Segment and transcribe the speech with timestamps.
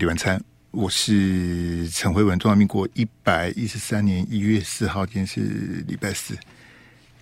[0.00, 2.38] 李晚餐，我是陈慧文。
[2.38, 6.34] 中华民国一百一十三年一月四号，今天是礼拜四。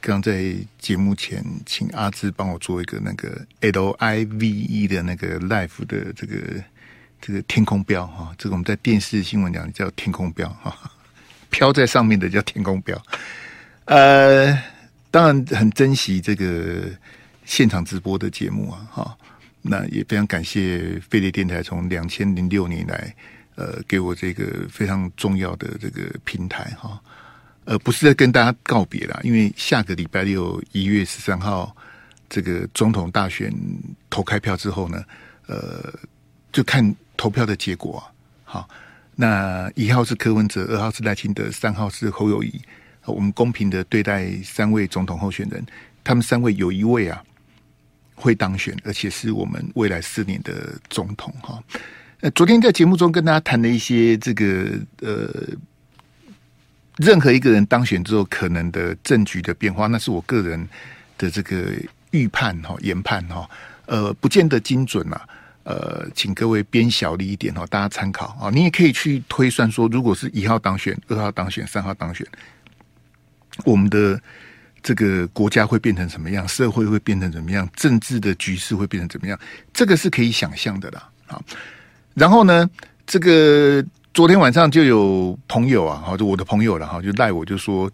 [0.00, 6.36] 刚在节目前，请阿志帮我做一个那个 L I V E 的那个 live 的这个
[7.20, 10.72] 这个天空标哈，这个我们在电视新闻讲叫天空标哈，
[11.50, 12.96] 飘在上面的叫天空标。
[13.86, 14.56] 呃，
[15.10, 16.84] 当然很珍惜这个
[17.44, 19.18] 现场直播的节目啊哈。
[19.70, 23.14] 那也非常感谢飞碟电台从两千零六年来，
[23.54, 26.98] 呃，给我这个非常重要的这个平台哈，
[27.64, 31.76] 呃，不是在跟大家告别啦，因为下个礼拜六一月十三号
[32.30, 33.52] 这个总统大选
[34.08, 35.04] 投开票之后呢，
[35.46, 35.92] 呃，
[36.50, 38.08] 就看投票的结果啊。
[38.44, 38.68] 好，
[39.14, 42.58] 那一号是柯文哲，二号是赖清德，三号是侯友谊，
[43.04, 45.62] 我们公平的对待三位总统候选人，
[46.02, 47.22] 他们三位有一位啊。
[48.20, 51.62] 会当选，而且是我们未来四年的总统哈。
[52.20, 55.30] 呃，昨天在节目中跟大家谈了一些这个呃，
[56.96, 60.68] 任何一个人当选之后可能的政局的变化，那是我个人
[61.16, 61.72] 的这个
[62.10, 63.48] 预判哈、研判哈。
[63.86, 65.20] 呃，不见得精准呐。
[65.62, 68.50] 呃，请各位编小力一点哈，大家参考啊。
[68.52, 72.26] 你也可以去推算说，如果是一号当选、二号当选、三号当选，
[73.64, 74.20] 我们的。
[74.88, 76.48] 这个国家会变成什么样？
[76.48, 77.68] 社会会变成怎么样？
[77.76, 79.38] 政治的局势会变成怎么样？
[79.70, 81.06] 这个是可以想象的啦。
[81.26, 81.38] 啊，
[82.14, 82.66] 然后呢，
[83.06, 87.92] 这个昨天晚上就有朋友啊，哈，就我的朋友了哈，就赖我就说，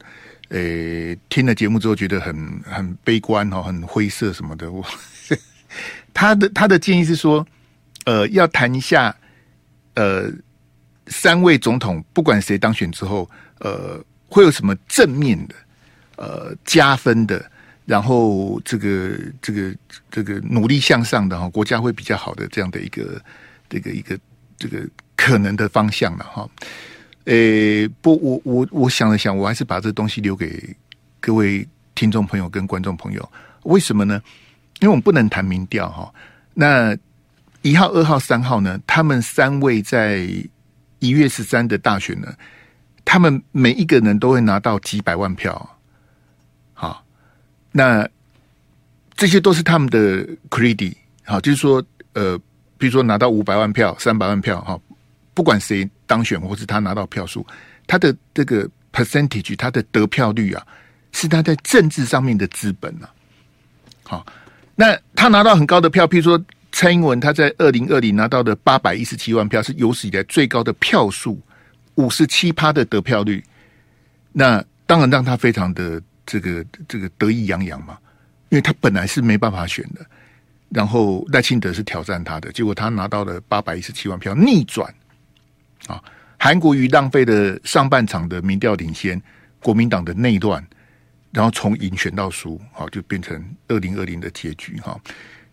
[0.50, 4.70] 诶，听了节目之后觉得很很悲观哦，很灰色什么的。
[4.70, 4.80] 我
[6.14, 7.44] 他的他的建议是说，
[8.04, 9.12] 呃，要谈一下，
[9.94, 10.30] 呃，
[11.08, 13.28] 三位总统不管谁当选之后，
[13.58, 15.56] 呃，会有什么正面的。
[16.16, 17.44] 呃，加分的，
[17.86, 19.74] 然后这个这个
[20.10, 23.20] 这个努力向上的哈，国家会比较好的这样的一个
[23.68, 24.18] 这个一个
[24.56, 24.86] 这个
[25.16, 26.48] 可能的方向了哈。
[27.24, 30.76] 诶，不，我我我想了想，我还是把这东西留给
[31.20, 33.32] 各位听众朋友跟观众朋友。
[33.62, 34.22] 为什么呢？
[34.80, 36.12] 因为我们不能谈民调哈。
[36.52, 36.96] 那
[37.62, 38.78] 一号、二号、三号呢？
[38.86, 40.28] 他们三位在
[40.98, 42.32] 一月十三的大选呢，
[43.04, 45.73] 他们每一个人都会拿到几百万票。
[47.76, 48.08] 那
[49.16, 52.38] 这些都是他们的 credit，好，就是说，呃，
[52.78, 54.78] 比如说拿到五百万票、三百万票，哈，
[55.34, 57.44] 不管谁当选，或是他拿到票数，
[57.88, 60.64] 他的这个 percentage，他的得票率啊，
[61.10, 63.10] 是他在政治上面的资本啊。
[64.04, 64.24] 好，
[64.76, 71.40] 那他拿到很高的票，譬如说蔡英文，他在二零二零拿到的八百一十七万票，是有史以来最高的票数，
[71.96, 73.42] 五十七趴的得票率，
[74.30, 76.00] 那当然让他非常的。
[76.34, 77.96] 这个这个得意洋洋嘛，
[78.48, 80.04] 因为他本来是没办法选的，
[80.70, 84.92] 然后赖清德是挑战他的，结果他拿到了八百一十七万票，逆转
[85.86, 86.02] 啊！
[86.36, 89.22] 韩国瑜浪费了上半场的民调领先，
[89.60, 90.66] 国民党的内乱，
[91.30, 95.00] 然后从赢选到输，好，就变成二零二零的结局哈。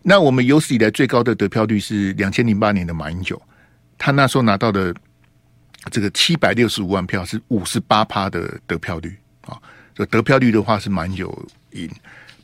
[0.02, 3.40] 那我们有史以来最高的得票率是两千零八年的马英九，
[3.96, 4.92] 他那时候拿到的
[5.92, 9.56] 这个七百六十五万票是五十八趴的得票率啊。
[9.94, 11.90] 这得票率的话是蛮有赢，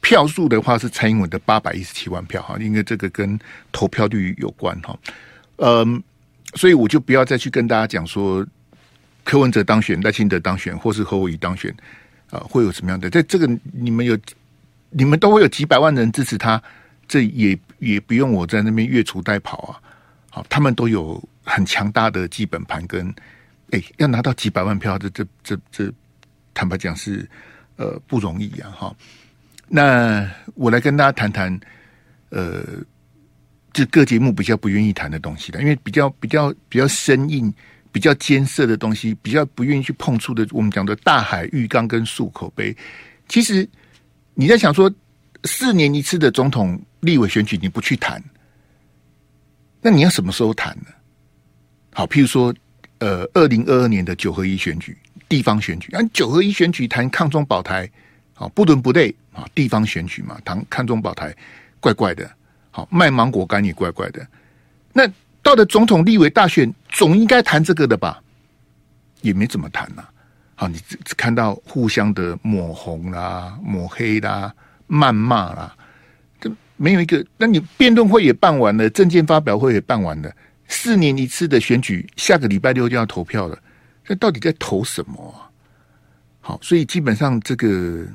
[0.00, 3.38] 票数的话是蔡英文的八百一十七万票哈，因为这个跟
[3.72, 4.98] 投票率有关哈。
[5.56, 6.02] 嗯，
[6.54, 8.46] 所以我就不要再去跟大家讲说
[9.24, 11.74] 柯文哲当选、赖清德当选，或是侯友宜当选
[12.30, 13.08] 啊，会有什么样的？
[13.08, 14.16] 在这个你们有，
[14.90, 16.62] 你们都会有几百万人支持他，
[17.08, 19.80] 这也也不用我在那边越俎代庖啊。
[20.30, 23.12] 好，他们都有很强大的基本盘，跟
[23.70, 25.92] 哎要拿到几百万票，这这这这。
[26.58, 27.24] 坦白讲是，
[27.76, 28.96] 呃，不容易啊，哈。
[29.68, 31.60] 那我来跟大家谈谈，
[32.30, 32.64] 呃，
[33.72, 37.54] 这各节目比较不愿意谈的东西的，因为比较比较比较生硬、
[37.92, 40.44] 比较艰涩的东西，比较不愿意去碰触的。
[40.50, 42.76] 我们讲的大海浴缸跟漱口杯，
[43.28, 43.64] 其实
[44.34, 44.92] 你在想说，
[45.44, 48.20] 四年一次的总统、立委选举，你不去谈，
[49.80, 50.86] 那你要什么时候谈呢？
[51.94, 52.52] 好，譬如说，
[52.98, 54.98] 呃，二零二二年的九合一选举。
[55.28, 57.88] 地方选举，按九合一选举谈抗中保台，
[58.32, 59.46] 好不伦不类啊！
[59.54, 61.34] 地方选举嘛，谈抗中保台，
[61.80, 62.28] 怪怪的。
[62.70, 64.26] 好卖芒果干也怪怪的。
[64.92, 65.06] 那
[65.42, 68.22] 到了总统、立委大选，总应该谈这个的吧？
[69.20, 70.04] 也没怎么谈呐。
[70.54, 74.52] 好，你只只看到互相的抹红啦、抹黑啦、
[74.88, 75.76] 谩骂啦，
[76.40, 77.24] 这没有一个。
[77.36, 80.32] 那你辩论会也办完了，政见发表会也办完了，
[80.68, 83.58] 四年一次的选举，下个礼拜六就要投票了。
[84.08, 85.46] 那到底在投什么啊？
[86.40, 88.06] 好，所以基本上这个，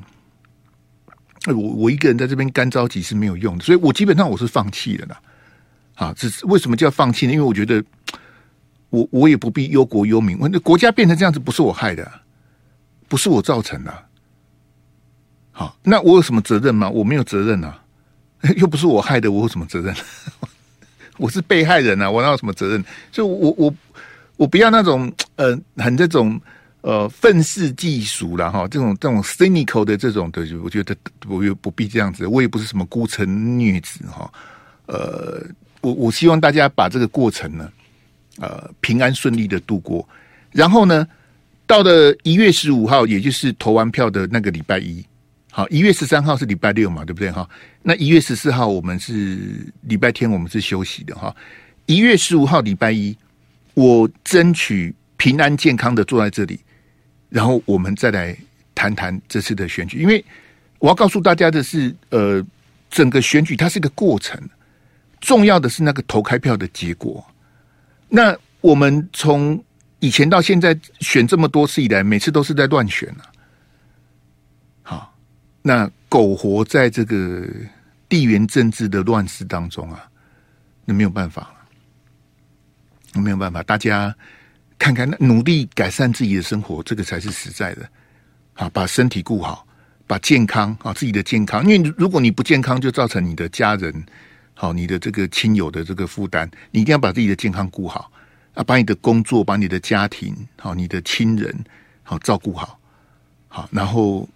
[1.45, 5.21] 我我一个人在这边干着急是没有用的，所以我基本上我是放弃了啦。
[5.95, 7.33] 啊，只是为什么叫放弃呢？
[7.33, 7.83] 因为我觉得
[8.89, 10.35] 我我也不必忧国忧民。
[10.39, 12.11] 我那国家变成这样子，不是我害的，
[13.07, 14.05] 不是我造成的。
[15.51, 16.89] 好，那我有什么责任吗？
[16.89, 17.79] 我没有责任啊，
[18.57, 19.95] 又不是我害的，我有什么责任？
[21.17, 22.83] 我是被害人啊，我哪有什么责任？
[23.11, 23.75] 所以我，我我
[24.43, 26.37] 我不要那种呃，很这种
[26.81, 30.93] 呃愤世嫉俗了哈，这种这种 cynical 的这种的，我觉得
[31.29, 32.27] 我又不必这样子。
[32.27, 34.29] 我也不是什么孤城女子哈，
[34.87, 35.41] 呃，
[35.79, 37.71] 我我希望大家把这个过程呢，
[38.39, 40.05] 呃，平安顺利的度过。
[40.51, 41.07] 然后呢，
[41.65, 45.01] 到了一月十五号，也就是投完票的那个礼拜一。
[45.51, 47.49] 好，一月十三号是礼拜六嘛，对不对哈？
[47.81, 51.33] 那一月十四号我们是礼拜天，我们是休息的哈。
[51.85, 53.17] 一月十五号礼拜一，
[53.73, 56.59] 我争取平安健康的坐在这里，
[57.29, 58.37] 然后我们再来
[58.75, 59.99] 谈谈这次的选举。
[59.99, 60.23] 因为
[60.79, 62.45] 我要告诉大家的是，呃，
[62.89, 64.39] 整个选举它是一个过程，
[65.19, 67.25] 重要的是那个投开票的结果。
[68.09, 69.63] 那我们从
[69.99, 73.25] 以前到现在选这么多次以来，每次都是在乱选啊。
[74.83, 75.15] 好
[75.61, 77.47] 那苟活在这个
[78.09, 80.05] 地缘政治的乱世当中啊，
[80.85, 81.62] 那没有办法了，
[83.13, 83.61] 没有办法。
[83.63, 84.15] 大家
[84.77, 87.89] 看看，努力改善自己的生活，这个才是实在的。
[88.53, 89.65] 好，把身体顾好，
[90.05, 91.63] 把健康啊，自己的健康。
[91.63, 93.93] 因为如果你不健康，就造成你的家人
[94.53, 96.49] 好，你的这个亲友的这个负担。
[96.71, 98.11] 你一定要把自己的健康顾好
[98.53, 101.53] 啊，把你的工作、把你的家庭好、你的亲人
[102.03, 102.79] 好照顾好，
[103.47, 104.27] 好，然后。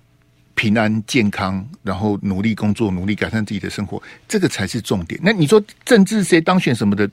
[0.59, 5.21] 平安健康，然后努力工作，努力改善自己的生活，这个才是重点。
[5.23, 7.07] 那你说政治谁当选什么的，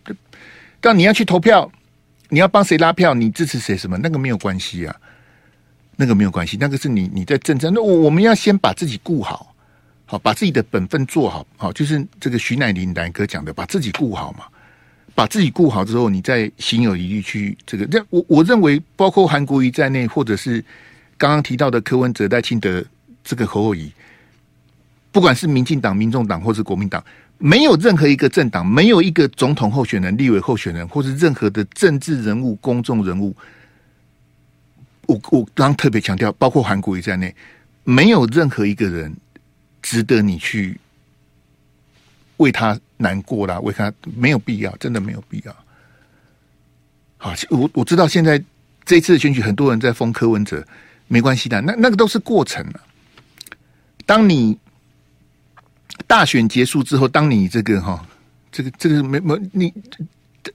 [0.85, 1.73] 但你要去投票，
[2.29, 4.95] 你要帮谁拉票，你支持谁什么，那个没有关系啊，
[5.97, 7.71] 那个没有关系，那个是你你在政治。
[7.71, 9.55] 那我我们要先把自己顾好，
[10.05, 14.45] 好把自己的本分做好，好就是这个徐乃麟南哥讲的，把自己顾好嘛，
[15.15, 17.87] 把自己顾好之后，你再行有余力去这个。
[17.87, 20.63] 这我我认为，包括韩国瑜在内，或者是
[21.17, 22.85] 刚刚提到的柯文哲、戴清德。
[23.27, 23.91] 这个侯友宜，
[25.11, 27.03] 不管是民进党、民众党或是国民党，
[27.39, 33.37] 没有任何一个政党，没有一个总统候选人、立委候选人，或是任何的政治人物、公众人物，
[35.07, 37.35] 我我刚特别强调，包括韩国瑜在内，
[37.83, 39.15] 没有任何一个人
[39.83, 40.79] 值得你去
[42.39, 45.55] 为他难过啦，为他没有必要，真的没有必要。
[47.19, 48.43] 好，我我知道现在
[48.85, 50.67] 这次选举，很多人在封柯文哲，
[51.09, 52.81] 没关系的，那那个都是过程了。
[54.07, 54.59] 当你
[56.07, 58.05] 大选结束之后，当你这个哈，
[58.51, 59.73] 这个这个没没你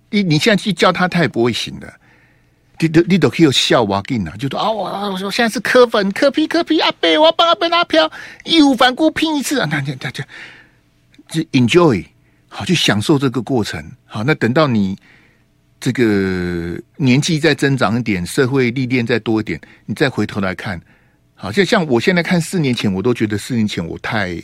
[0.09, 1.91] 你你现在去叫他，他也不会醒的。
[2.81, 8.09] 你都你都可以有笑哇劲啊，就说啊，我我说现在是柯粉，柯批柯批阿贝，我要帮阿贝拉票，
[8.45, 9.67] 义无反顾拼一次啊！
[9.69, 10.23] 那那那就
[11.27, 12.05] 就 enjoy
[12.47, 13.83] 好，去享受这个过程。
[14.05, 14.97] 好，那等到你
[15.77, 20.79] 这个年纪再增长一点，社会历练再多一点，你再回头来看。
[21.35, 24.41] 好，就像我现在看四年前，我都觉得四年前我太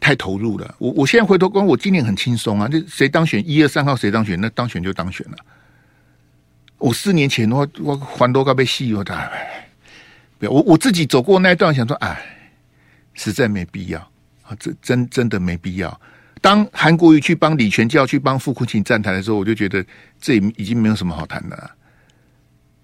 [0.00, 0.74] 太投入了。
[0.78, 2.68] 我我现在回头观，我今年很轻松啊。
[2.68, 5.36] 就谁当选一二三号，谁当选，那当选就当选了。
[6.78, 9.30] 我四年前我我还多高被戏我打，
[10.38, 12.20] 不要我我自己走过那一段，想说，哎，
[13.14, 13.98] 实在没必要
[14.42, 16.00] 啊，这真真的没必要。
[16.40, 19.84] 当韩国瑜去帮李全教去帮傅昆萁站台的时候，我就觉得
[20.20, 21.70] 这已经没有什么好谈的了。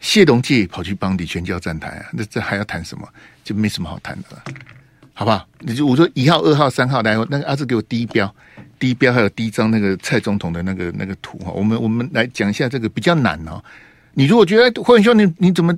[0.00, 3.08] 谢龙介跑去帮李全教站台啊，那这还要谈什么？
[3.44, 4.44] 就没什么好谈的了，
[5.16, 5.48] 好不好？
[5.60, 8.34] 你就我说一号、二号、三号来，那个阿志给我第一标，
[8.78, 11.52] 第一标还有第一张那个蔡总统的那个那个图哈。
[11.52, 13.62] 我们我们来讲一下这个比较难哦。
[14.12, 15.72] 你如果觉得霍元兄你你怎么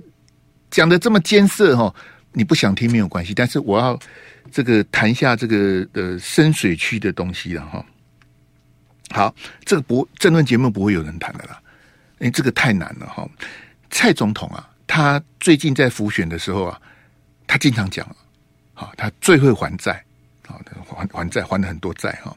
[0.70, 1.94] 讲的这么艰涩哈？
[2.32, 3.98] 你不想听没有关系，但是我要
[4.50, 7.84] 这个谈一下这个的深水区的东西了哈。
[9.10, 11.58] 好，这个不政论节目不会有人谈的啦，
[12.18, 13.28] 因为这个太难了哈。
[13.90, 16.80] 蔡总统啊，他最近在辅选的时候啊，
[17.46, 18.06] 他经常讲，
[18.96, 20.04] 他最会还债，
[20.46, 22.36] 啊，还还债还了很多债哈。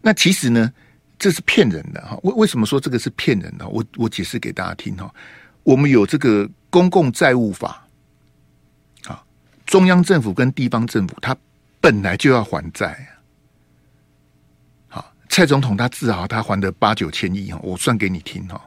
[0.00, 0.72] 那其实呢，
[1.18, 2.18] 这是骗人的哈。
[2.22, 3.68] 为为什么说这个是骗人的？
[3.68, 5.12] 我我解释给大家听哈。
[5.62, 7.86] 我们有这个公共债务法，
[9.04, 9.22] 啊，
[9.66, 11.36] 中央政府跟地方政府，他
[11.80, 13.06] 本来就要还债。
[14.88, 18.60] 好，蔡总统他自豪他还了八九千亿哈，我算给你听哈。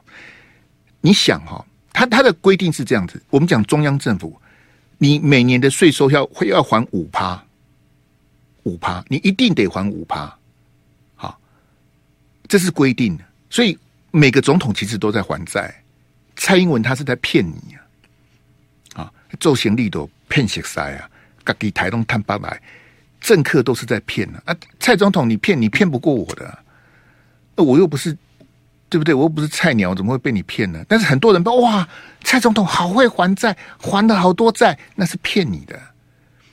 [1.00, 1.64] 你想哈。
[1.92, 4.40] 他他的规定是这样子，我们讲中央政府，
[5.02, 7.42] 你每年的税收要会要还五趴，
[8.64, 10.38] 五趴，你一定得还五趴，
[11.16, 11.40] 好，
[12.46, 13.24] 这是规定的。
[13.48, 13.76] 所以
[14.10, 15.74] 每个总统其实都在还债，
[16.36, 17.74] 蔡英文他是在骗你
[18.92, 21.08] 啊，啊，周贤利都骗血塞啊，
[21.58, 22.60] 给台东探八百，
[23.22, 26.58] 政客都是在骗啊，啊，蔡总统你骗你骗不过我的，
[27.56, 28.14] 那我又不是
[28.90, 29.14] 对不对？
[29.14, 30.84] 我又不是菜鸟，怎么会被你骗呢？
[30.88, 31.88] 但是很多人说哇，
[32.24, 35.80] 蔡总统好会还债，还了好多债，那是骗你的。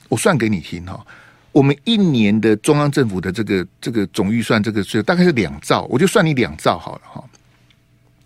[0.07, 1.05] 我算给你听哈，
[1.51, 7.23] 我们一年的中央政府的这个这个总预算，这个税大概是两兆，我就算你两兆好了哈。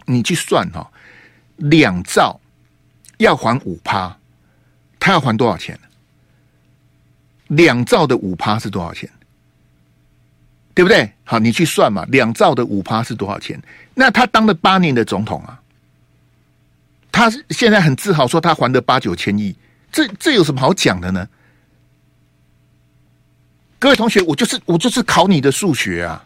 [0.05, 0.91] 你去算哈，
[1.55, 2.39] 两兆
[3.17, 4.15] 要还五趴，
[4.99, 5.79] 他要还多少钱？
[7.47, 9.09] 两兆的五趴是多少钱？
[10.73, 11.11] 对不对？
[11.23, 13.61] 好，你去算嘛，两兆的五趴是多少钱？
[13.93, 15.61] 那他当了八年的总统啊，
[17.11, 19.55] 他现在很自豪说他还了八九千亿，
[19.91, 21.27] 这这有什么好讲的呢？
[23.79, 26.25] 各位同学，我就是我就是考你的数学啊，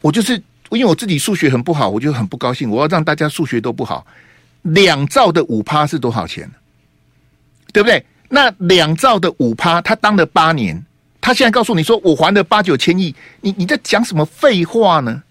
[0.00, 0.36] 我就是
[0.70, 4.06] 因为我自己数学很不好，我就很不高兴，我要让大家数学都不好。
[4.62, 6.48] 两兆的五趴是多少钱？
[7.72, 8.04] 对不对？
[8.28, 10.84] 那两兆的五趴，他当了八年。
[11.24, 15.22] 他现在告诉你说，我还了八九千亿，你你在讲什么废话呢？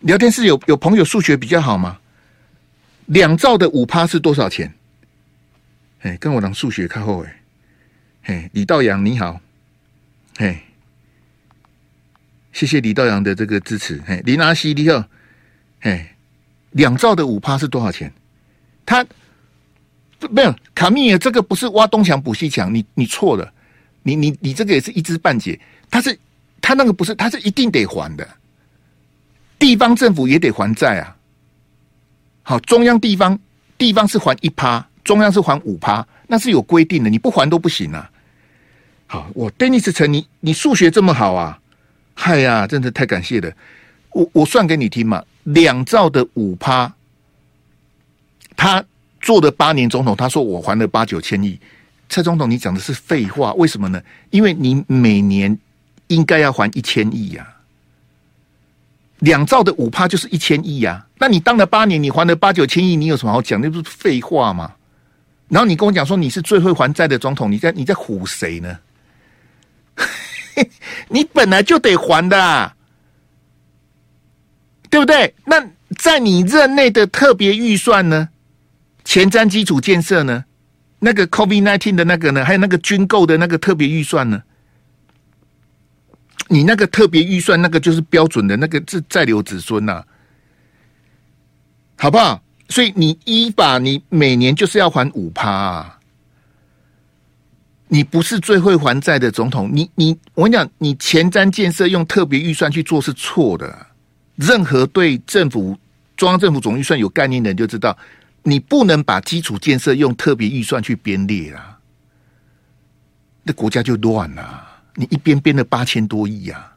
[0.00, 1.98] 聊天室有有朋友数学比较好吗？
[3.04, 4.72] 两兆的五趴是多少钱？
[6.00, 7.36] 哎，跟我讲数学靠后哎，
[8.22, 9.38] 嘿，李道阳你好，
[10.38, 10.58] 嘿，
[12.54, 15.04] 谢谢李道阳的这个支持，嘿，林阿西你好，
[15.82, 16.06] 嘿，
[16.70, 18.10] 两兆的五趴是多少钱？
[18.86, 19.04] 他
[20.30, 23.52] 没有卡密尔，这个不是挖东墙补西墙，你你错了。
[24.06, 25.58] 你你你这个也是一知半解，
[25.90, 26.16] 他是
[26.60, 28.26] 他那个不是，他是一定得还的，
[29.58, 31.16] 地方政府也得还债啊。
[32.44, 33.36] 好，中央地方
[33.76, 38.08] 地方是还一趴，中央是还五趴，那是有规定的，你不还都不行啊。
[39.08, 41.58] 好，我 Dennis 陈，你你数学这么好啊？
[42.14, 43.52] 嗨呀，真的太感谢了。
[44.12, 46.94] 我我算给你听嘛，两兆的五趴，
[48.56, 48.84] 他
[49.20, 51.58] 做了八年总统，他说我还了八九千亿。
[52.08, 54.00] 蔡总统，你讲的是废话，为什么呢？
[54.30, 55.58] 因为你每年
[56.06, 57.46] 应该要还一千亿呀，
[59.18, 61.06] 两兆的五趴就是一千亿呀。
[61.18, 63.60] 那你当了八年，你还了八九千亿，你有什么好讲？
[63.60, 64.72] 那不是废话吗？
[65.48, 68.78] 然后你跟我讲说你是最会还债的总统，你在你在唬谁呢？
[71.08, 72.74] 你本来就得还的啊，
[74.88, 75.34] 对不对？
[75.44, 75.64] 那
[75.96, 78.28] 在你任内的特别预算呢？
[79.04, 80.44] 前瞻基础建设呢？
[80.98, 82.44] 那个 COVID-19 的那个呢？
[82.44, 84.42] 还有那个军购的那个特别预算呢？
[86.48, 90.04] 你那个特别预算那个就是标准的那个是再留子孙呐、
[91.96, 92.40] 好不好？
[92.68, 95.98] 所以你依法，你每年就是要还五趴、啊。
[97.88, 103.86] 你不是最会还债的总统，你你我跟你讲，你前瞻建设用特别预算去做是错的。
[104.34, 105.78] 任何对政府
[106.16, 107.96] 中央政府总预算有概念的人就知道。
[108.48, 111.80] 你不能把基础建设用特别预算去编列啊，
[113.42, 114.84] 那国家就乱了。
[114.94, 116.72] 你一编编了八千多亿呀，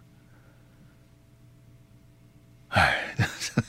[2.70, 3.16] 哎，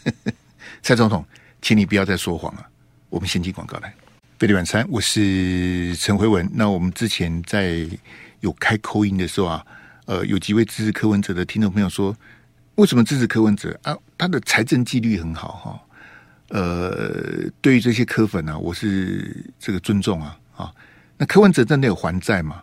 [0.81, 1.23] 蔡总统，
[1.61, 2.67] 请你不要再说谎了。
[3.11, 3.95] 我们先进广告来，
[4.39, 6.49] 费力晚餐，我是陈回文。
[6.55, 7.87] 那我们之前在
[8.41, 9.67] 有开口音的时候啊，
[10.07, 12.17] 呃，有几位支持柯文哲的听众朋友说，
[12.77, 13.95] 为什么支持柯文哲啊？
[14.17, 15.83] 他的财政纪律很好哈。
[16.51, 20.73] 呃，对于这些柯粉、啊，我是这个尊重啊啊。
[21.17, 22.63] 那柯文哲真的有还债吗？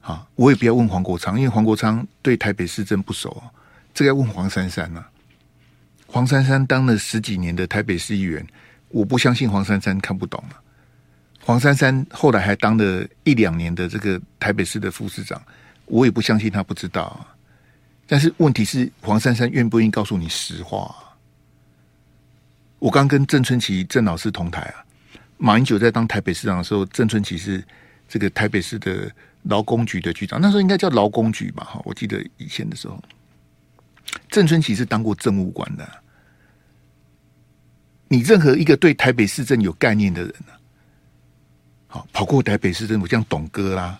[0.00, 3.42] 啊，我也不要问黄国昌，因为黄国昌对台北市政不熟，
[3.92, 5.08] 这个要问黄珊珊、啊。
[6.06, 8.46] 黄珊珊当了十几年的台北市议员，
[8.88, 10.56] 我不相信黄珊珊看不懂啊。
[11.42, 15.40] 黄珊珊后来还当了一两年的这个台北市的副市长，
[15.84, 17.34] 我也不相信他不知道啊。
[18.06, 20.94] 但是问题是，黄珊珊愿不愿意告诉你实话？
[22.78, 24.84] 我刚跟郑春琪郑老师同台啊，
[25.38, 27.64] 马英九在当台北市长的时候，郑春琪是
[28.06, 29.10] 这个台北市的
[29.44, 31.64] 劳工局的局长，那时候应该叫劳工局吧？
[31.64, 33.02] 哈，我记得以前的时候，
[34.28, 35.88] 郑春琪是当过政务官的。
[38.08, 40.52] 你任何一个对台北市政有概念的人呢，
[41.88, 43.98] 好跑过台北市政府，像董哥啦，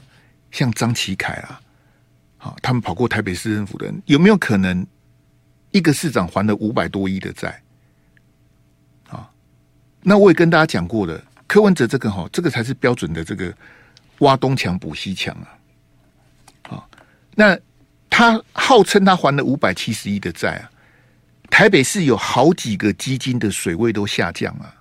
[0.50, 1.60] 像张启凯啦，
[2.36, 4.86] 好，他们跑过台北市政府的人，有没有可能
[5.70, 7.60] 一个市长还了五百多亿的债？
[10.08, 13.52] 那我也跟大家讲过了，柯文哲这个哈，这个才是标准的这个
[14.18, 16.76] 挖东墙补西墙啊！
[16.76, 16.86] 啊，
[17.34, 17.58] 那
[18.08, 20.70] 他号称他还了五百七十亿的债啊，
[21.50, 24.72] 台北市有好几个基金的水位都下降啊。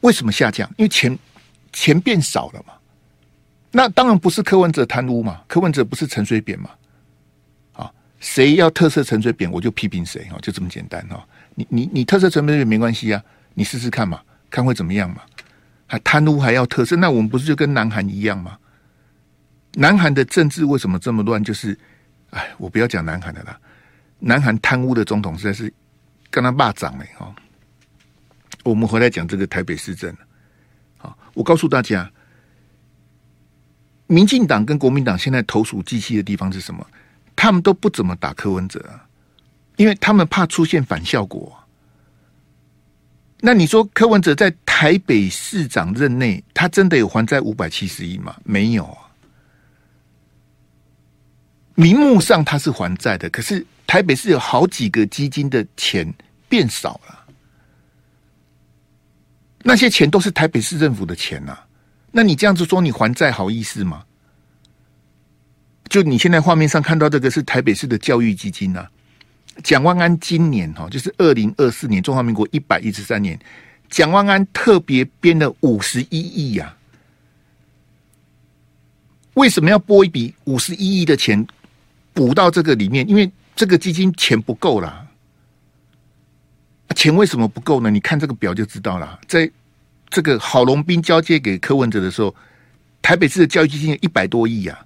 [0.00, 0.68] 为什么下降？
[0.76, 1.16] 因为钱
[1.72, 2.74] 钱变少了嘛。
[3.70, 6.70] 那当然不是柯文哲贪污嘛，柯文哲不是陈水扁嘛。
[7.74, 11.24] 啊，谁要特赦陈水扁，我就批评谁啊，就这么简单哈。
[11.54, 13.22] 你你你特赦陈水扁没关系啊。
[13.54, 15.22] 你试试看嘛，看会怎么样嘛？
[15.86, 18.58] 还贪污还要特赦，那我们不是就跟南韩一样吗？
[19.74, 21.42] 南韩的政治为什么这么乱？
[21.42, 21.78] 就是，
[22.30, 23.58] 哎，我不要讲南韩的啦。
[24.18, 25.72] 南韩贪污的总统实在是
[26.30, 27.34] 跟他骂长嘞哈。
[28.64, 30.14] 我们回来讲这个台北市政，
[30.96, 32.10] 好，我告诉大家，
[34.06, 36.86] 民进党跟国民党现在投鼠忌器的地方是什么？
[37.34, 39.04] 他们都不怎么打柯文哲啊，
[39.76, 41.58] 因为他们怕出现反效果。
[43.44, 48.36] 那你说柯文哲在台北市长任内，他真的有还债五百七十亿吗？
[48.44, 49.10] 没有啊。
[51.74, 56.06] 名目上他是还债的，可是台北市有好几个基金的钱
[56.48, 57.26] 变少了，
[59.64, 61.66] 那些钱都是台北市政府的钱呐、啊。
[62.12, 64.04] 那你这样子说，你还债好意思吗？
[65.88, 68.90] 就你现在画面上看到这个是台北市的教育基金呐、啊。
[69.62, 73.38] 蒋万安今年哈，就是二零二四年，中华民国一百一十三年，
[73.90, 76.74] 蒋万安特别编了五十一亿呀。
[79.34, 81.46] 为什么要拨一笔五十一亿的钱
[82.12, 83.08] 补到这个里面？
[83.08, 85.06] 因为这个基金钱不够了。
[86.94, 87.90] 钱为什么不够呢？
[87.90, 89.18] 你看这个表就知道了。
[89.26, 89.50] 在
[90.10, 92.34] 这个郝龙斌交接给柯文哲的时候，
[93.00, 94.78] 台北市的教育基金有一百多亿呀。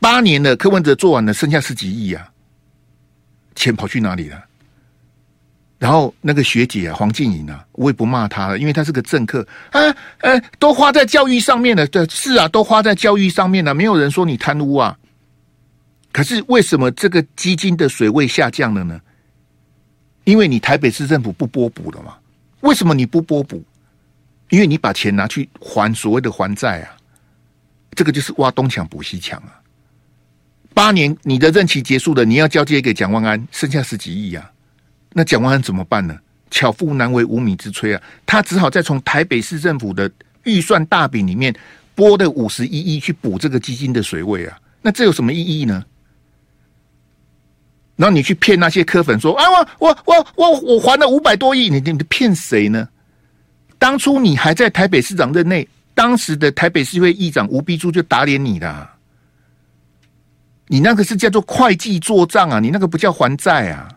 [0.00, 2.28] 八年了，柯文哲做完了，剩下十几亿啊，
[3.54, 4.42] 钱跑去哪里了？
[5.78, 9.80] 然后那个学姐啊，黄静莹啊，我也不骂她了，因为她是个政客啊，
[10.18, 14.98] 呃，都花在教育上面了，对，是啊，都花在教育上面了，没有人说你贪污啊。
[16.12, 19.00] 可是为什么这个基金的水位下降了呢？
[20.24, 22.16] 因为你台北市政府不拨补了嘛？
[22.60, 23.62] 为什么你不拨补？
[24.48, 26.96] 因为你把钱拿去还所谓的还债啊，
[27.94, 29.59] 这个就是挖东墙补西墙啊。
[30.72, 34.50] 八年，你的任期结束了，你要交接给蒋万安，剩下十几亿啊，
[35.12, 36.16] 那蒋万安怎么办呢？
[36.50, 40.10] 巧妇难为无米之炊啊，他只好再从台北市政府的
[40.44, 41.54] 预算大饼里面
[41.94, 45.84] 拨的五十一亿去补这个基金的水位啊，那这有什么意义呢？
[47.96, 49.44] 然后你去骗那些柯粉说啊，
[49.78, 52.88] 我我我我我还了五百多亿，你你骗谁呢？
[53.78, 58.89] 当初你还在台北市长任内，当时的台北市会议长吴碧珠就打脸你的。
[60.72, 63.88] 你那个是叫做会计做账啊，你那个不叫还债啊。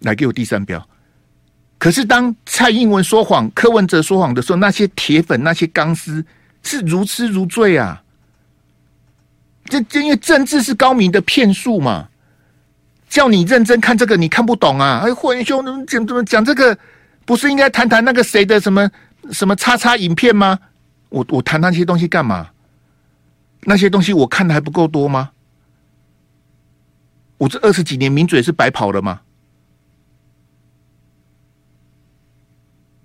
[0.00, 0.84] 来给我第三标。
[1.78, 6.24] 可是当蔡英文说谎、柯文哲说谎的时候，那些铁粉、那些钢丝
[6.64, 8.02] 是如痴如醉啊。
[9.66, 12.08] 这这因为政治是高明的骗术嘛，
[13.08, 15.02] 叫你认真看这个，你看不懂啊。
[15.04, 16.76] 哎，霍元兄怎么怎么讲这个？
[17.24, 18.90] 不是应该谈谈那个谁的什么
[19.30, 20.58] 什么叉叉影片吗？
[21.08, 22.48] 我我谈那些东西干嘛？
[23.62, 25.30] 那些东西我看的还不够多吗？
[27.38, 29.20] 我这二十几年名嘴是白跑了吗？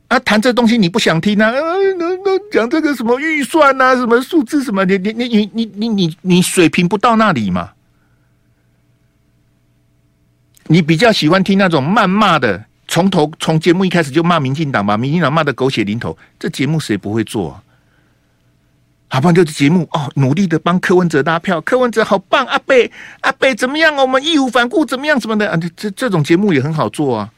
[0.07, 1.51] 啊，谈这东西你不想听啊？
[1.97, 4.85] 那那讲这个什么预算啊，什么数字什么？
[4.85, 7.71] 你你你你你你你你水平不到那里嘛？
[10.67, 17.63] 你比较喜欢听那种谩骂的，从头从节目一开始就骂民进党吧，民进党骂的狗血淋头，这节目谁不会做啊？
[19.07, 22.91] 好棒，就是节目哦，努力的帮柯文哲拉票，柯文哲好棒，阿北
[23.21, 23.95] 阿北怎么样？
[23.95, 25.19] 我们义无反顾怎么样？
[25.21, 25.57] 什么的啊？
[25.77, 27.31] 这这种节目也很好做啊，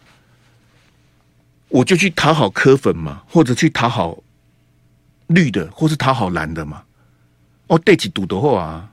[1.67, 4.17] 我就去讨好柯粉嘛，或者去讨好
[5.27, 6.81] 绿的，或是讨好蓝的嘛。
[7.67, 8.89] 哦，对起赌的话啊，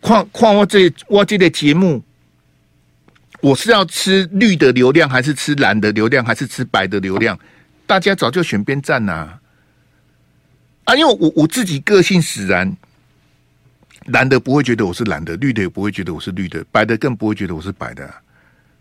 [0.00, 2.02] 况况我这我这个节目，
[3.40, 7.38] 我是要吃绿的流量，还是吃蓝的流量，还是吃白的流量？
[7.86, 9.40] 大家早就选边站呐、啊。
[10.88, 12.74] 啊，因为我我自己个性使然，
[14.06, 18.10] 蓝的不会觉得我是蓝的，绿的也不会觉得我是绿的，白的更不会觉得我是白的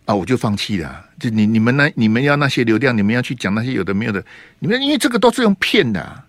[0.06, 1.06] 啊，我就放弃了。
[1.20, 4.24] 就你你们那你们要那些流量，你们要去讲那些有的没有的，
[4.60, 6.24] 你们因为这个都是用骗的啊。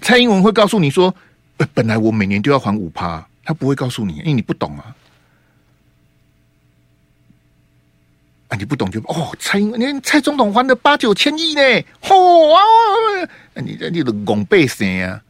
[0.00, 1.12] 蔡英文会告诉你说，
[1.74, 4.94] 本来我每年都要还五趴，他不会告诉你，因为你不懂啊。
[8.46, 11.62] 啊，你不懂就哦，蔡英文，连蔡总统还了八九千亿呢，
[12.00, 12.60] 嚯、啊！
[13.54, 15.20] 你这你的拱背谁呀？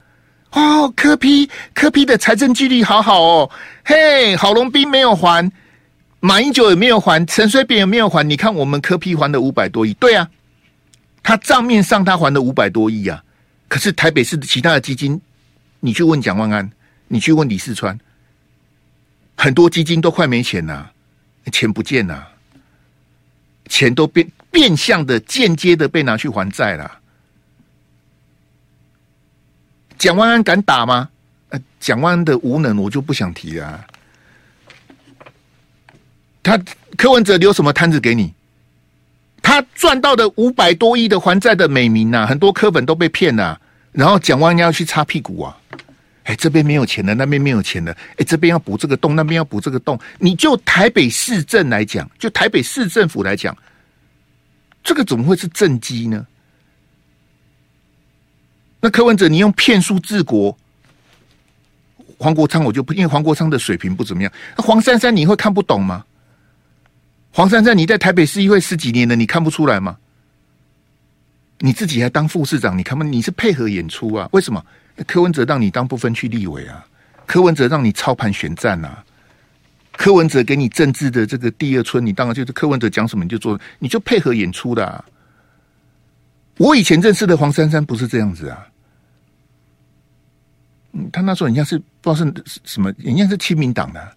[0.53, 3.51] 哦，柯批柯批的财政纪律好好哦，
[3.85, 5.51] 嘿，郝龙斌没有还，
[6.21, 8.23] 马英九也没有还，陈水扁也没有还。
[8.29, 10.29] 你看我们柯批还了五百多亿，对啊，
[11.23, 13.23] 他账面上他还了五百多亿啊。
[13.67, 15.21] 可是台北市的其他的基金，
[15.81, 16.71] 你去问蒋万安，
[17.09, 17.99] 你去问李四川，
[19.35, 20.91] 很多基金都快没钱了，
[21.51, 22.29] 钱不见了。
[23.69, 26.99] 钱都变变相的、间接的被拿去还债了。
[30.03, 31.09] 蒋万安敢打吗？
[31.51, 33.87] 呃，蒋万安的无能我就不想提啊。
[36.43, 36.61] 他
[36.97, 38.35] 柯文哲留什么摊子给你？
[39.41, 43.61] 他赚到的五百多亿的还债的美名啊，很多柯粉都被骗了。
[43.93, 45.57] 然后蒋万安要去擦屁股啊。
[46.25, 49.97] 哎，这边没有钱了，那边没有钱了，哎，这边要补这个洞，那边要补这个洞。
[50.19, 53.57] 你就台北市政来讲，就台北市政府来讲，
[54.83, 56.27] 这个怎么会是政绩呢？
[58.83, 60.59] 那柯文哲，你用骗术治国，
[62.19, 64.33] 黄国昌我就不，因为黄国昌的水平不怎么样。
[64.57, 66.05] 那黄珊珊你会看不懂吗？
[67.31, 69.97] 黄珊珊你在台北市议会十几年了，你看不出来吗？
[71.61, 73.05] 你自己还当副市长，你看不？
[73.05, 74.29] 你是配合演出啊？
[74.33, 74.61] 为什么？
[75.07, 76.85] 柯文哲让你当不分区立委啊？
[77.25, 79.05] 柯文哲让你操盘选战啊？
[79.93, 85.05] 柯文哲给你政治的这个第二春，你当然就是柯文哲讲什么你就做，你就配合演出的啊。
[86.57, 88.67] 我以前认识的黄珊珊不是这样子啊。
[90.93, 94.17] 嗯，他那时候好像是不知道是什么，好像是亲民党的。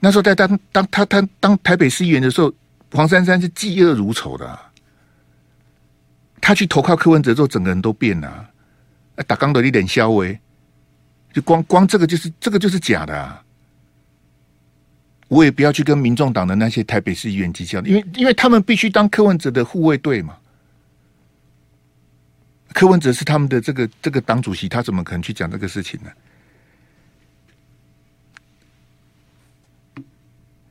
[0.00, 2.52] 那时候在当当他他当台北市议员的时候，
[2.92, 4.58] 黄珊珊是嫉恶如仇的。
[6.40, 8.48] 他去投靠柯文哲之后，整个人都变了。
[9.26, 10.38] 打刚的一点消微，
[11.34, 13.42] 就光光这个就是这个就是假的啊！
[15.28, 20.34] 我也不要去跟民众党的那些台北市议员计较，因为因为他们必须当柯文哲的护卫队嘛。
[22.72, 26.10] 柯文哲是他们的这个这个党主席，他怎么可能去讲这个事情呢？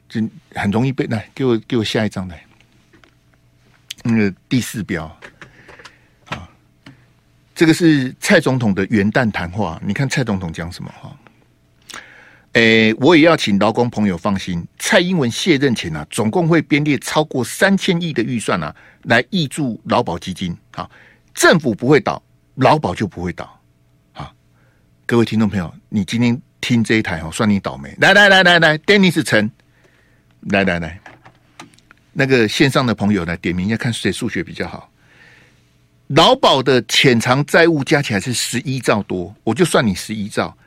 [0.07, 0.19] 就
[0.55, 2.43] 很容易被来给我给我下一张来，
[4.03, 5.05] 那个第四标
[6.29, 6.49] 啊，
[7.53, 9.79] 这个是蔡总统的元旦谈话。
[9.85, 11.15] 你看蔡总统讲什么哈？
[12.53, 20.89] 诶，我也要请劳工朋友放心，蔡英文卸任前啊，总共会编列超过三千亿的预算啊，来挹注劳保基金啊。
[21.33, 22.21] 政府不会倒，
[22.55, 23.59] 劳保就不会倒。
[24.13, 24.31] 啊，
[25.05, 27.95] 各位听众朋友，你今天听这一台哦，算你倒霉。
[27.99, 29.49] 来来来来来，Dennis 陈，
[30.41, 30.99] 来来来，
[32.13, 34.91] 那个线上的朋友来点名一下，看谁数学比较好。
[36.07, 40.57] 劳保的潜藏债务加起来是十一兆多，我就算你十一兆。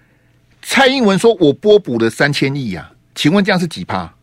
[0.62, 4.14] 蔡英文说我拨补了三千亿呀，请问这样是几趴？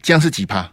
[0.00, 0.72] 这样是几趴？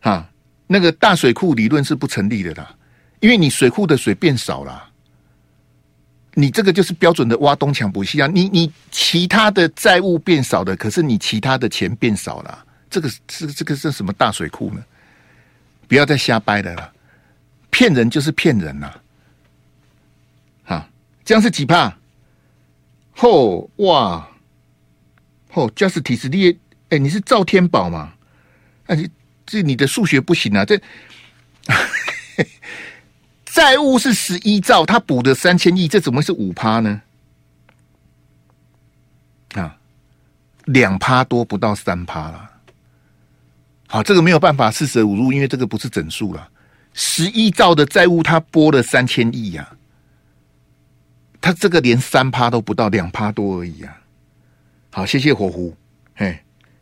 [0.00, 0.30] 哈？
[0.66, 2.74] 那个大水库理论是不成立的啦，
[3.20, 4.90] 因为你水库的水变少了，
[6.34, 8.26] 你这个就是标准的挖东墙补西啊！
[8.26, 14.84] 你你其他的债务变少的，可是你其他的钱变少了，这个是这个是什么大水库呢？
[15.86, 16.92] 不要再瞎掰的了，
[17.70, 18.90] 骗人就是骗人呐！
[20.64, 20.88] 哈，
[21.24, 21.96] 这样是几趴？
[23.16, 24.28] 嚯哇！
[25.52, 28.12] 嚯，Justice 你哎，你是赵天宝吗？
[28.86, 29.08] 哎你。
[29.46, 30.64] 这你的数学不行啊！
[30.64, 30.80] 这
[33.44, 37.00] 债务是十一兆，他补的三千亿，这怎么是五趴呢？
[39.54, 39.78] 啊，
[40.64, 42.50] 两趴多不到三趴了。
[43.86, 46.50] 好，这个没有办法四舍五入，因为这个不是整数了。
[46.92, 49.76] 十一兆的债务，他拨了三千亿呀，
[51.40, 53.96] 他这个连三趴都不到，两趴多而已啊。
[54.92, 55.76] 好，谢谢火狐，
[56.14, 56.38] 嘿，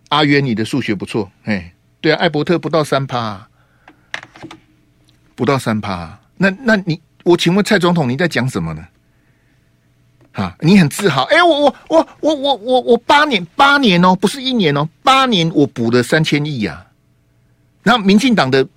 [0.09, 1.71] 阿渊，你的数学不错，嘿。
[2.05, 3.49] 对啊，艾伯特不到三趴，
[5.35, 6.21] 不到三趴。
[6.37, 8.87] 那那你，我请问蔡总统，你在讲什么呢？
[10.33, 11.23] 啊，你很自豪？
[11.23, 16.87] 哎，我我我我我我我八年八年哦，不是一年哦，八年我补了三千亿呀。
[17.83, 18.69] 然后民进党的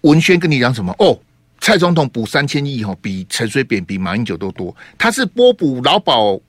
[0.00, 0.94] 文宣跟你讲什么？
[0.98, 1.20] 哦，
[1.60, 4.74] 蔡总统补三千亿哈，比陈水扁比马英九都多。
[4.96, 6.40] 他是拨补劳保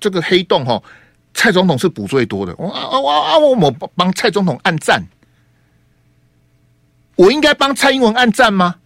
[0.00, 0.82] 这个黑洞哈，
[1.32, 2.52] 蔡总统是补最多的。
[2.58, 3.38] 我啊啊啊！
[3.38, 5.00] 我我帮蔡总统按赞。
[7.20, 8.76] 我应该帮蔡英文按赞吗？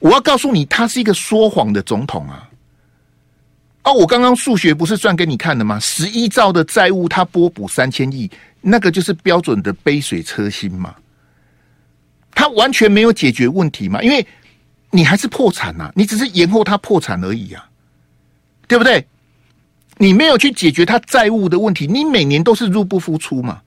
[0.00, 2.50] 我要告诉你，他是一个说谎的总统啊！
[3.84, 5.78] 哦，我刚刚数学不是算给你看的吗？
[5.78, 8.28] 十一兆的债务，他拨补三千亿，
[8.60, 10.92] 那个就是标准的杯水车薪嘛。
[12.32, 14.26] 他完全没有解决问题嘛，因为
[14.90, 17.64] 你还是破产呐，你只是延后他破产而已啊，
[18.66, 19.06] 对不对？
[19.98, 23.62] 你没有去解决他债务的问题，你每年都是入不敷出嘛。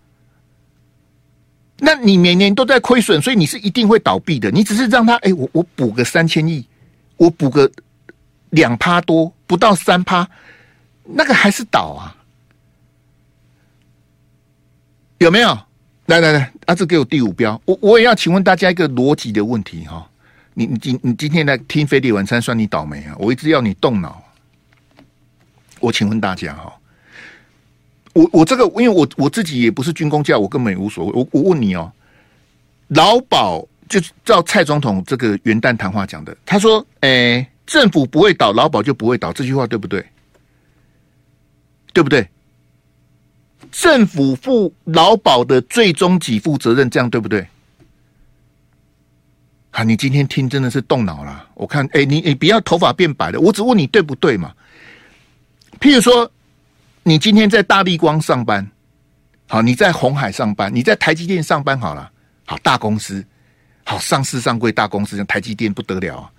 [1.80, 4.50] 那你每年都在亏损，所以你是一定会倒闭的。
[4.52, 6.66] 你只是让他，哎、我我补个三千亿，
[7.18, 7.70] 我补个
[8.50, 10.28] 两趴多，不到三趴，
[11.04, 12.16] 那个还是倒啊？
[15.20, 15.58] 有没有？
[16.08, 20.10] 来来来，阿、志给我第五标，我我也要请问大家一个逻辑的问题哈。
[20.54, 23.16] 你你今你今天来听飞碟晚餐，算你倒霉啊！
[23.20, 24.24] 我一直要你动脑。
[25.80, 26.74] 我请问大家哈。
[28.18, 31.12] 我我这个，因为我我自己也不是军工教，我根本也无所谓。
[31.14, 31.92] 我我问你哦，
[32.88, 40.04] 劳保就照蔡总统这个元旦谈话讲的，他说：“哎，政府不会倒，劳保就不会倒。”这句话对不对？
[41.94, 42.28] 对不对？
[43.72, 47.48] 政府负劳保的最终给付责任，这样对不对？
[49.72, 51.48] 啊，你今天听真的是动脑了。
[51.54, 54.52] 我看，哎，你你不要头发变白了，我只问你对不对嘛？
[55.80, 56.32] 譬如说，
[57.08, 58.70] 你今天在大立光上班，
[59.48, 62.12] 好，你在红海上班，你在台积电上班好了，
[62.46, 63.26] 好，大公司，
[63.86, 66.30] 好，上市上柜大公司，像台积电不得了啊。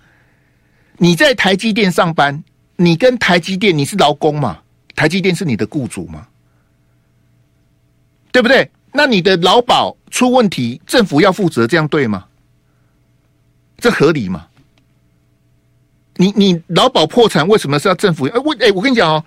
[0.97, 2.43] 你在台积电上班，
[2.75, 4.59] 你跟台积电你是劳工嘛？
[4.95, 6.27] 台积电是你的雇主嘛？
[8.31, 8.69] 对不对？
[8.93, 12.25] 那你的劳保出问题，政府要负责，这样对吗？
[13.79, 14.45] 这合理吗？
[16.17, 18.27] 你你劳保破产，为什么是要政府？
[18.27, 19.25] 哎，我哎，我跟你讲哦，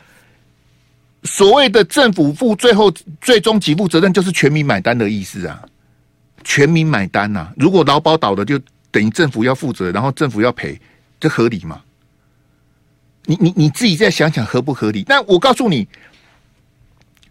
[1.24, 5.62] 所谓的政府负最后最终给付责任，就是全民买单的意思啊！
[6.44, 8.58] 全民买单呐、如果劳保倒了，就
[8.90, 10.80] 等于政府要负责，然后政府要赔，
[11.20, 11.80] 这合理吗？
[13.24, 15.04] 你你你自己再想想合不合理？
[15.08, 15.86] 那我告诉你，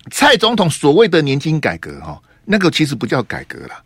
[0.09, 3.83] 蔡总统所谓的年金改革哈，那个其实不叫改革了。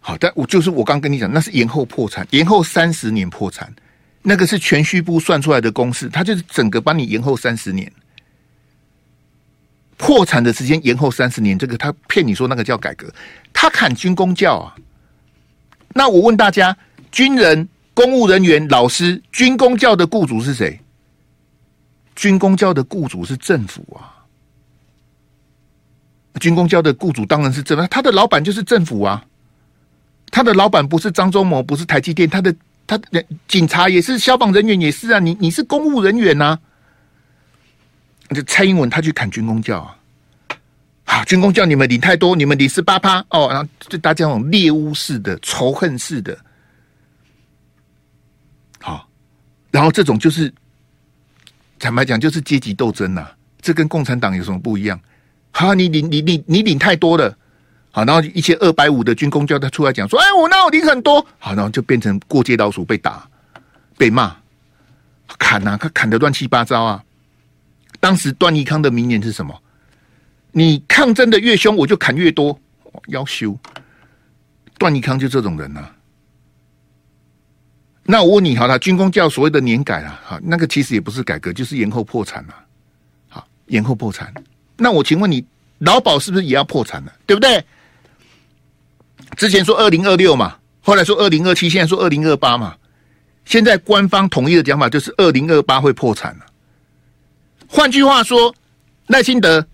[0.00, 3.72] 好，但我就是我刚跟你讲，那是延后破产，延后三十年破产。
[4.20, 7.90] 那个是銓叙部算出来的公式，他就是整个帮你延后三十年，
[10.02, 13.06] 破产的时间延后三十年，这个他骗你说那个叫改革，
[13.52, 14.74] 他砍军公教啊。
[15.94, 16.76] 那我问大家，
[17.12, 20.80] 军人、公务人员、老师，军公教的雇主是谁？
[22.16, 24.26] 军公教的雇主是政府啊。
[26.40, 29.24] 军公教的雇主当然是政府，他的老板就是政府啊。
[30.32, 32.52] 他的老板不是张忠谋，不是台积电，他的。
[32.84, 33.00] 他
[33.46, 35.20] 警察也是，消防人员也是啊。
[35.20, 36.60] 你你是公务人员呐、啊？
[38.32, 39.96] 就蔡英文他去砍军工教啊，
[41.04, 46.38] 好，军工教你们领太多，你们领十八趴哦，然后就大家这种猎巫式的仇恨式的，
[48.80, 49.08] 好，
[49.70, 50.52] 然后这种就是
[51.78, 54.98] 坦白讲就是阶级斗争呐、啊，这跟共产党有什么不一样？
[55.50, 57.36] 好，你领你你你领太多了。
[57.94, 63.28] 好，然后一些二百五的军工教他出来讲说：“哎，我那我领很多。”好，然后就变成过街老鼠，被打、
[63.98, 64.34] 被骂、
[65.38, 67.04] 砍啊，他砍的乱七八糟啊！
[68.02, 69.56] 当时段宜康的名言是什么？
[70.50, 72.58] 你抗争的越凶，我就砍越多。
[73.06, 73.56] 要修
[74.76, 75.94] 段宜康就这种人啊。
[78.02, 82.66] 那我问你，好了，军公教所谓的年改啊，哈，那个其实也不是改革，就是延后破产啊。
[83.28, 84.34] 好，延后破产。
[84.76, 85.46] 那我请问你，
[85.78, 87.12] 劳保是不是也要破产了？
[87.24, 87.64] 对不对？
[89.36, 92.76] 之前说二零二六嘛，后来说二零二七，现在说二零二八嘛。
[93.44, 96.46] 现在官方统一的讲法就是二零二八会破产了。
[97.72, 98.54] 换句话说，
[99.06, 99.66] 赖清德、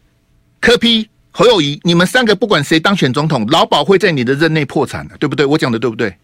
[0.61, 5.45] 柯批、侯友宜，你们三个不管谁当选总统，劳保会在你的任内破产的，对不对？
[5.45, 6.17] 我讲的对不对？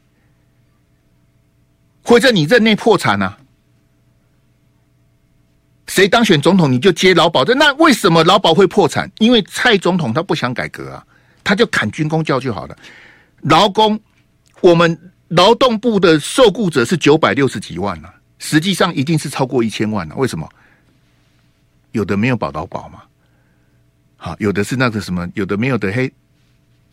[2.04, 3.36] 会在你任内破产啊？
[5.88, 9.10] 谁当选总统你就接劳保，那为什么劳保会破产？
[9.18, 11.04] 因为蔡总统他不想改革啊，
[11.42, 12.76] 他就砍军公教就好了。
[13.40, 13.98] 劳工，
[14.60, 18.08] 我们劳动部的受雇者是九百六十几万呢、
[18.38, 20.48] 实际上一定是超过一千万了、为什么？
[21.94, 23.02] 有的没有保到保嘛，
[24.18, 26.12] 好，有的是那个什么，有的没有的黑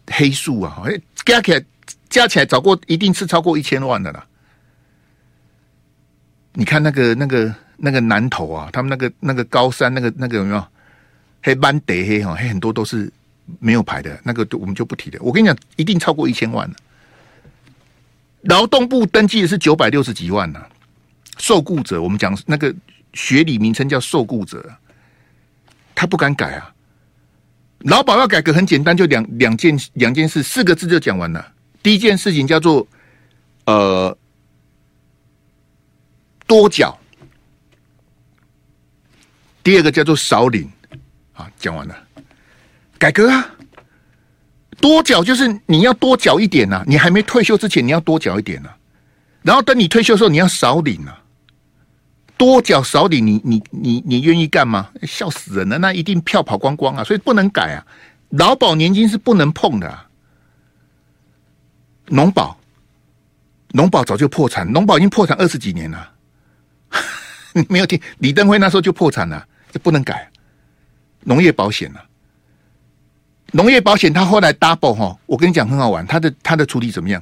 [0.07, 0.81] 黑数啊，
[1.25, 1.65] 加起来
[2.09, 4.25] 加起来，超过一定是超过一千万的啦。
[6.53, 10.65] 你看那个那个那个南投啊，他们那个那个高山那个那个有没有
[11.43, 13.11] 黑斑得黑哈黑很多都是。
[13.59, 15.19] 没有牌的那个，我们就不提了。
[15.21, 16.75] 我跟你讲，一定超过一千万了。
[18.43, 20.61] 劳动部登记的是九百六十几万呢、
[21.37, 22.73] 受雇者，我们讲那个
[23.13, 24.73] 学理名称叫受雇者，
[26.01, 26.73] 他不敢改啊。
[27.81, 31.53] 劳保要改革很简单，就两两件两件事，四个字就讲完了。
[31.83, 32.87] 第一件事情叫做
[33.65, 34.17] 呃
[36.47, 36.97] 多缴，
[39.61, 40.67] 第二个叫做少领。
[41.33, 41.95] 啊，讲完了。
[42.97, 43.47] 改革啊，
[44.79, 48.77] 多缴就是你要多缴一点呐、啊，你还没退休之前你要多缴一点呐、啊，
[49.43, 51.20] 然后等你退休的时候你要少领啊，
[52.41, 54.89] 多缴少领，你你你你愿意干吗？
[55.03, 57.85] 笑死人了，那一定票跑光光啊，所以不能改啊，
[58.29, 60.07] 劳保年金是不能碰的、啊，
[62.07, 62.57] 农保，
[63.73, 66.11] 农保早就破产，农保已经破产二十几年了，
[67.53, 70.27] 你没有听李登辉那时候就破产了，这不能改，
[71.19, 72.03] 农业保险啊。
[73.51, 77.21] 农业保险，他后来 double 哈，我跟你讲很好玩，他的他的处理怎么样？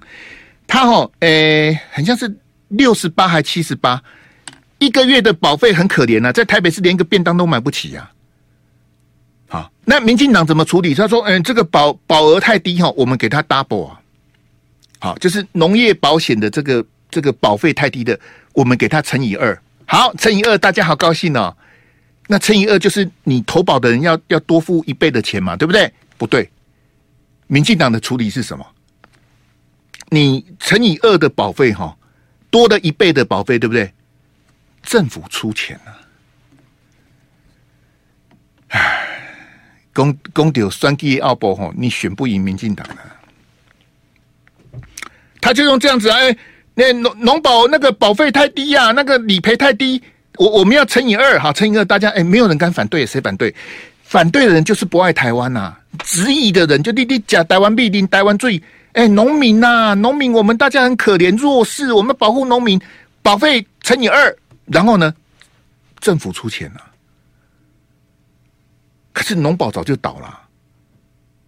[0.66, 2.34] 他哈，诶，很像是
[2.70, 4.02] 六十八还七十八，
[4.80, 8.10] 一个月的保费很可怜啊，在台北市连一个便当都买不起呀、
[9.50, 9.62] 啊。
[9.62, 10.96] 好，那民进党怎么处理？
[10.96, 14.02] 他说，嗯，这个保保额太低哈，我们给他 double 啊。
[15.00, 18.20] 好，就是农业保险的这个这个保费太低的，
[18.54, 19.58] 我们给他乘以二。
[19.86, 21.56] 好，乘以二，大家好高兴哦。
[22.28, 25.92] 那乘以二就是你投保的人要要多付一倍的钱嘛，对不对？
[26.18, 26.50] 不对，
[27.48, 28.66] 民进党的处理是什么？
[30.10, 31.98] 你乘以二的保费哈，
[32.52, 33.92] 多的一倍的保费，对不对？
[34.84, 35.98] 政府出钱啊！
[38.70, 39.08] 唉，
[39.94, 44.82] 公公丢双 G 奥博吼，你选不赢民进党的，
[45.42, 46.36] 他就用这样子哎，
[46.76, 50.02] 那农农保那个保费太低呀、啊，那个理赔太低，
[50.38, 53.54] 我我们要乘以二哈，乘以二，大家哎，没有人敢反对，谁反对？
[54.04, 58.62] 反对的人就是不爱台湾呐、啊，质疑的人就滴滴讲台湾必定台湾最
[58.94, 62.80] 哎，农民呐、啊，农民我们大家很可怜弱势，我们保护农民，
[63.22, 64.36] 保费乘以二。
[64.72, 65.14] 然后呢，
[66.00, 66.92] 政府出钱了，
[69.12, 70.42] 可是农保早就倒了，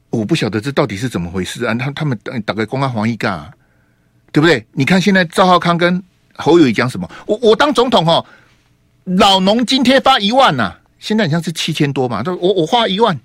[0.10, 1.73] 我不晓得这到底是怎么回事啊？
[1.75, 3.51] 他他们打个公安黄一干，
[4.31, 4.65] 对不对？
[4.73, 6.03] 你看现在赵浩康跟
[6.36, 7.10] 侯友宜讲什么？
[7.27, 8.25] 我我当总统哦，
[9.03, 13.19] 老农津贴发一万呐、啊，现在好像是七千多嘛，他我我花一万，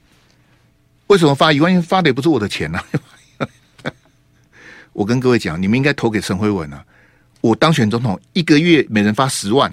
[1.06, 1.80] 为什么发一万？
[1.82, 2.84] 发的也不是我的钱呐、
[4.92, 6.84] 我跟各位讲，你们应该投给陈慧文啊。
[7.46, 9.72] 我当选总统，一个月每人发十万。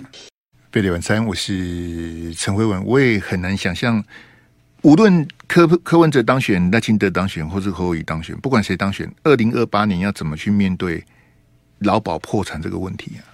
[0.70, 2.86] 贝勒晚餐，我是陈辉文。
[2.86, 4.04] 我也很难想象，
[4.84, 11.04] 无论柯柯文哲当选、赖清德当选，或是侯友宜当选，不管谁当选，二零二八年要怎么去面对
[11.80, 13.26] 劳保破产这个问题啊？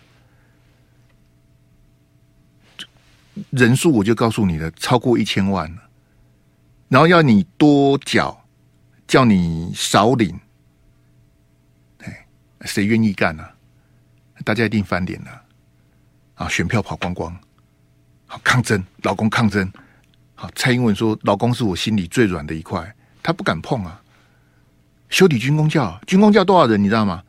[3.49, 5.81] 人数我就告诉你了，超过一千万了，
[6.87, 8.45] 然后要你多缴，
[9.05, 10.39] 叫你少领，
[12.05, 12.25] 哎，
[12.61, 13.55] 谁愿意干呢、啊？
[14.43, 15.41] 大家一定翻脸了
[16.35, 16.47] 啊！
[16.47, 17.35] 选票跑光光，
[18.25, 19.69] 好抗争，老公抗争。
[20.35, 24.01] 好，蔡英文说：“老公是我心里最软的一块，他不敢碰啊。”
[25.09, 27.23] 修理军工教，军工教多少人你知道吗？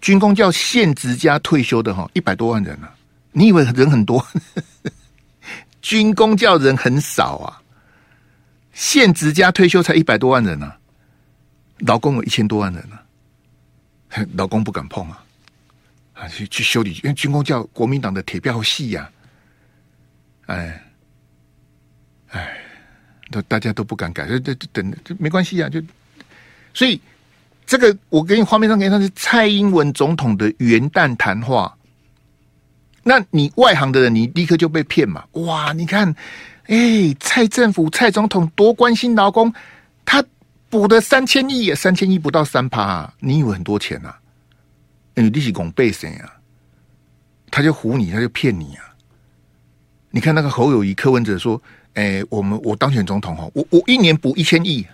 [0.00, 2.94] 军工教现职加退休的哈，一百多万人啊！
[3.32, 4.24] 你以为人很多？
[5.80, 7.62] 军工教人很少啊，
[8.72, 10.78] 现职加退休才一百多万人啊，
[11.78, 13.02] 老公有一千多万人啊，
[14.34, 15.21] 老公不敢碰啊。
[16.28, 19.10] 去去修理，因为军工叫国民党的铁票戏呀，
[20.46, 20.82] 哎，
[22.28, 22.58] 哎，
[23.30, 25.82] 都大家都不敢改，这这等这没关系呀，就。
[26.74, 26.98] 所以
[27.66, 31.76] 这个我给你画面上给你看是蔡英文总统的元旦谈话，
[33.02, 36.14] 那你外行的人你立刻就被骗嘛，哇，你看，
[36.66, 39.52] 哎，蔡政府蔡总统多关心劳工，
[40.04, 40.24] 他
[40.70, 44.14] 补的三千亿，三千亿不到三趴，啊你以为很多钱呐？
[45.14, 46.40] 你利息拱背谁啊？
[47.54, 48.96] 他就唬你，他就骗你啊！
[50.10, 54.86] 你看那个侯友宜、柯文哲说：“哎、我们我当选总统哈，我我一年补一千亿，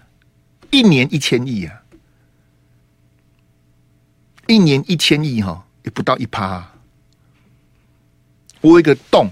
[0.71, 1.83] 一年一千亿啊，
[4.49, 6.75] 一年一千亿哈，也不到一趴、啊。
[8.61, 9.31] 我有一个洞，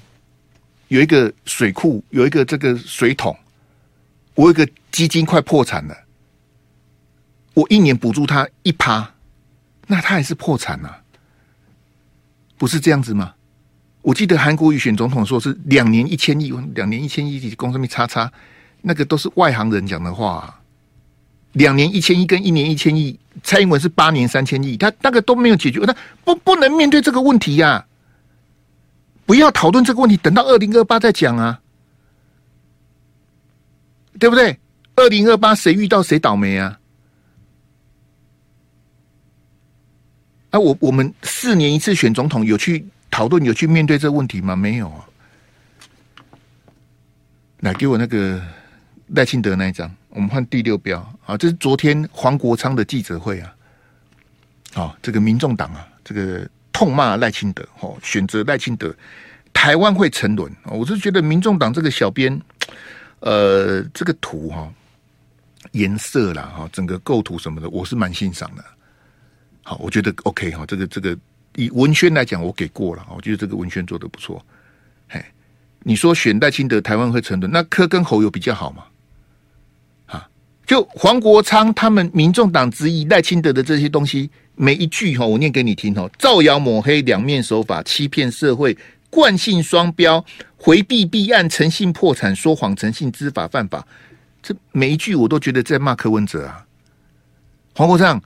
[0.86, 3.36] 有一个水库，有一个这个水桶，
[4.36, 5.96] 我有一个基金快破产了，
[7.54, 9.14] 我一年补助他一趴。”
[9.86, 10.98] 那他还是破产了，啊，
[12.58, 13.34] 不是这样子吗？
[14.02, 18.30] 我记得韩国瑜选总统说是两年一千亿，两年一千亿，公司没叉叉，
[18.82, 20.60] 那个都是外行人讲的话，
[21.52, 25.94] 两年一千亿跟一年一千亿，蔡英文是八年三千亿，他那个都没有解决，那
[26.24, 27.86] 不不能面对这个问题呀，啊！
[29.26, 31.60] 不要讨论这个问题，等到二零二八再讲啊，
[34.20, 34.56] 对不对？
[34.94, 36.78] 二零二八谁遇到谁倒霉啊？
[40.50, 44.54] 啊我我们四年一次选总统，有去讨论，有去面对这个问题吗？
[44.54, 45.04] 没有啊。
[47.60, 48.40] 来给我那个
[49.08, 51.36] 赖清德那一张，我们换第六标啊。
[51.36, 53.52] 这是昨天黄国昌的记者会啊。
[54.74, 58.94] 啊，这个民众党啊，这个痛骂赖清德，哦，选择赖清德，
[59.54, 60.54] 台湾会沉沦。
[60.64, 62.38] 我是觉得民众党这个小编，
[63.20, 64.70] 呃，这个图哈，
[65.72, 68.62] 颜色啦，哈，整个构图什么的，我是蛮欣赏的。
[69.68, 71.18] 好，我觉得 OK 哈，这个这个
[71.56, 74.40] 以文宣来讲，我给过了，我觉得这个文宣做的不错。
[75.08, 75.20] 嘿，
[75.80, 78.84] 你说选赖清德，台湾会沉沦，那柯跟侯有比较好吗？
[80.06, 80.28] 啊，
[80.64, 88.78] 就黄国昌他们民众党质疑赖清德的这些东西，每一句哈，我念给你听哈，造谣抹黑，两面手法，欺骗社会，
[89.10, 90.24] 惯性双标，
[90.56, 93.84] 回避弊案，诚信破产，说谎诚信，知法犯法，
[94.40, 96.64] 这每一句我都觉得在骂柯文哲啊，
[97.74, 98.22] 黄国昌。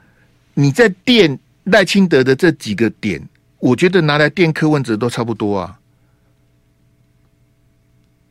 [0.60, 3.26] 你在垫赖清德的这几个点，
[3.60, 5.80] 我觉得拿来垫柯文哲都差不多啊。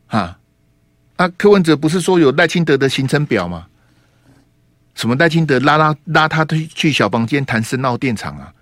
[0.06, 0.38] 啊，
[1.16, 3.66] 啊，柯文哲不是说有赖清德的行程表吗？
[4.94, 8.54] 什么赖清德拉拉拉他去去小房间谈深澳电厂啊？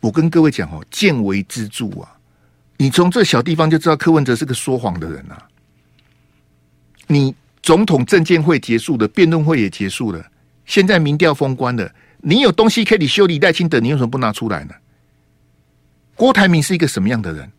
[0.00, 2.18] 我跟各位讲哦，见微知著啊。
[2.78, 5.46] 你从这小地方就知道柯文哲是个说谎的人啊。
[7.06, 7.32] 你
[7.62, 10.24] 总统政见会结束了，辩论会也结束了。
[10.66, 14.74] 现在民调封关了，你有东西可以修理赖清德，你为什么不拿出来呢？
[16.14, 17.50] 郭台铭是一个什么样的人？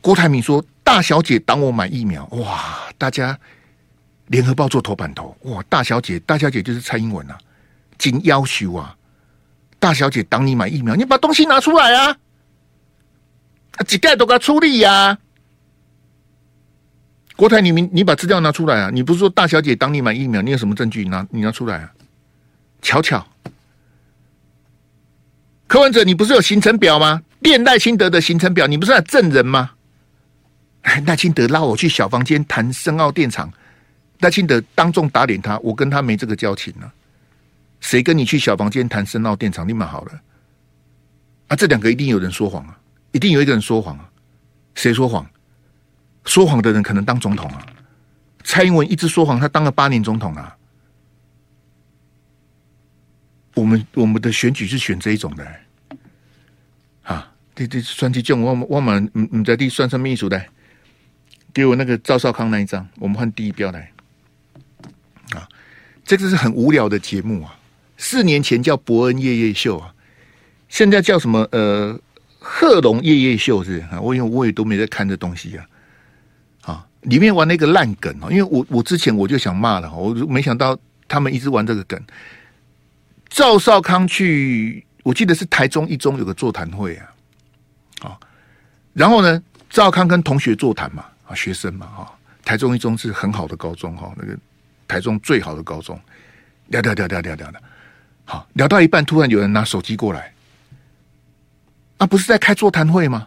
[0.00, 2.88] 郭台铭说：“大小姐挡我买疫苗。”哇！
[2.98, 3.36] 大家
[4.26, 5.62] 联合报做头版头哇！
[5.68, 7.38] 大小姐，大小姐就是蔡英文啊，
[7.98, 8.96] 紧要求啊！
[9.78, 12.16] 大小姐挡你买疫苗，你把东西拿出来啊！
[13.86, 15.18] 几盖都该出力呀、啊！
[17.36, 18.90] 郭台铭，你把资料拿出来啊！
[18.90, 21.04] 你不是说大小姐当你买疫苗，你有什么证据？
[21.04, 21.92] 拿你拿出来啊！
[22.80, 23.26] 巧巧，
[25.66, 27.22] 柯文哲，你不是有行程表吗？
[27.40, 29.72] 练赖清德的行程表，你不是证人吗？
[31.04, 33.52] 赖清德拉我去小房间谈深澳电厂，
[34.20, 36.92] 赖清德当众打脸他，我跟他没这个交情呢、啊。
[37.80, 39.68] 谁跟你去小房间谈深澳电厂？
[39.68, 40.12] 你们好了
[41.48, 41.56] 啊！
[41.56, 42.78] 这两个一定有人说谎啊，
[43.12, 44.08] 一定有一个人说谎啊。
[44.74, 45.28] 谁说谎？
[46.26, 47.64] 说谎的人可能当总统啊。
[48.44, 50.56] 蔡英文一直说谎，他当了八年总统啊。
[53.54, 55.46] 我们我们的选举是选这一种的、
[57.04, 60.44] 啊，这这算计叫我们我们嗯嗯在地算什么艺术的？
[61.54, 63.90] 给我那个赵少康那一张，我们换第一标来。
[65.30, 65.48] 啊，
[66.04, 67.58] 这个是很无聊的节目啊。
[67.96, 69.94] 四年前叫博恩夜夜秀啊，
[70.68, 71.48] 现在叫什么？
[71.50, 71.98] 呃，
[72.38, 73.98] 贺龙夜夜秀是啊。
[73.98, 75.66] 我因为我也都没在看这东西啊。
[77.06, 80.78] 里面玩那个烂梗啊，因为我我之前我就想骂了，我没想到
[81.08, 82.00] 他们一直玩这个梗。
[83.28, 87.06] 赵少康去，我记得是台中一中有个座谈会啊。
[88.02, 88.18] 啊，
[88.92, 91.04] 然后呢，赵康跟同学座谈嘛。
[91.26, 94.38] 啊，学生嘛，哈，台中一中是很好的高中，哈，那个
[94.86, 96.00] 台中最好的高中，
[96.68, 97.60] 聊聊聊聊聊聊的，
[98.24, 100.32] 好，聊到一半，突然有人拿手机过来，
[101.98, 103.26] 啊，不是在开座谈会吗？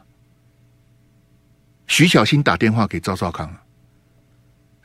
[1.88, 3.54] 徐小新打电话给赵少康，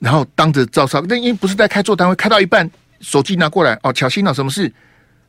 [0.05, 4.71] 然后当着赵少，那因为不是在开座谈会，开到一半，手机拿过来，哦，巧心啊，什么事？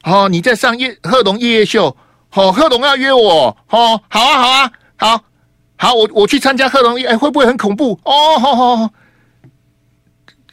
[0.04, 1.96] 哦，你在上夜贺龙夜夜秀，
[2.34, 5.24] 哦，贺龙要约我，哦，好啊，好啊，好。
[5.78, 8.00] 好，我我去参加贺龙，哎，会不会很恐怖？
[8.04, 8.94] 哦，好好好，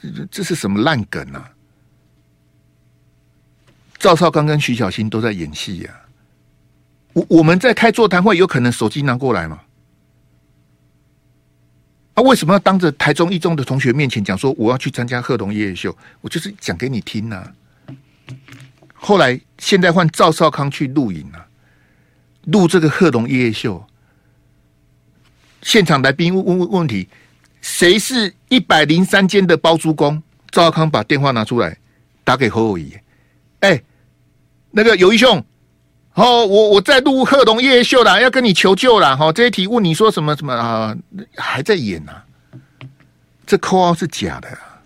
[0.00, 1.50] 这这是什么烂梗啊？
[3.98, 5.98] 赵少刚跟徐小新都在演戏呀、啊。
[7.12, 9.60] 我我们在开座谈会，有可能手机拿过来吗？
[12.14, 15.96] 啊，为什么要当着台中一中的同学面前讲说我要去参加贺龙夜夜秀？
[16.20, 17.52] 我就是讲给你听呐、啊。
[18.92, 21.46] 后来现在换赵少康去录影了、啊，
[22.44, 23.84] 录这个贺龙夜夜秀。
[25.62, 27.08] 现场来宾问问问题：
[27.60, 30.22] 谁是一百零三间的包租公？
[30.50, 31.78] 赵少康把电话拿出来，
[32.24, 32.94] 打给侯友谊。
[33.60, 33.82] 哎，
[34.70, 35.42] 那个友宜兄，
[36.14, 39.16] 哦，我我在录贺龙夜夜秀啦，要跟你求救啦。
[39.16, 40.96] 哈，这一题问你说什么什么啊？
[41.36, 42.24] 还在演、啊？
[43.46, 44.82] 这扣号是假的、啊，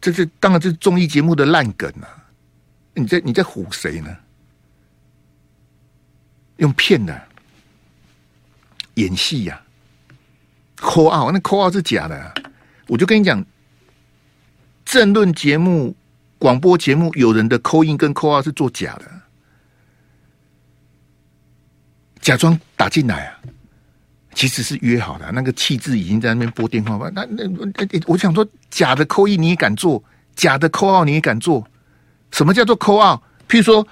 [0.00, 2.06] 这是当然这是综艺节目的烂梗啊！
[2.94, 4.16] 你在你在唬谁呢？
[6.56, 7.22] 用骗的。
[8.94, 9.62] 演戏呀
[10.76, 12.34] ，call out，那 call out 是假的。
[12.88, 13.44] 我就跟你讲，
[14.84, 15.94] 政论节目、
[16.36, 19.17] 广播节目，有人的 call in 跟 call out 是做假的，
[22.28, 23.38] 假装打进来啊，
[24.34, 25.32] 其实是约好的。
[25.32, 27.10] 那个气质已经在那边拨电话吧？
[27.14, 27.48] 那那
[28.04, 30.04] 我想说，假的扣一你也敢做？
[30.36, 31.66] 假的扣二你也敢做？
[32.30, 33.18] 什么叫做扣二
[33.48, 33.88] 譬如说，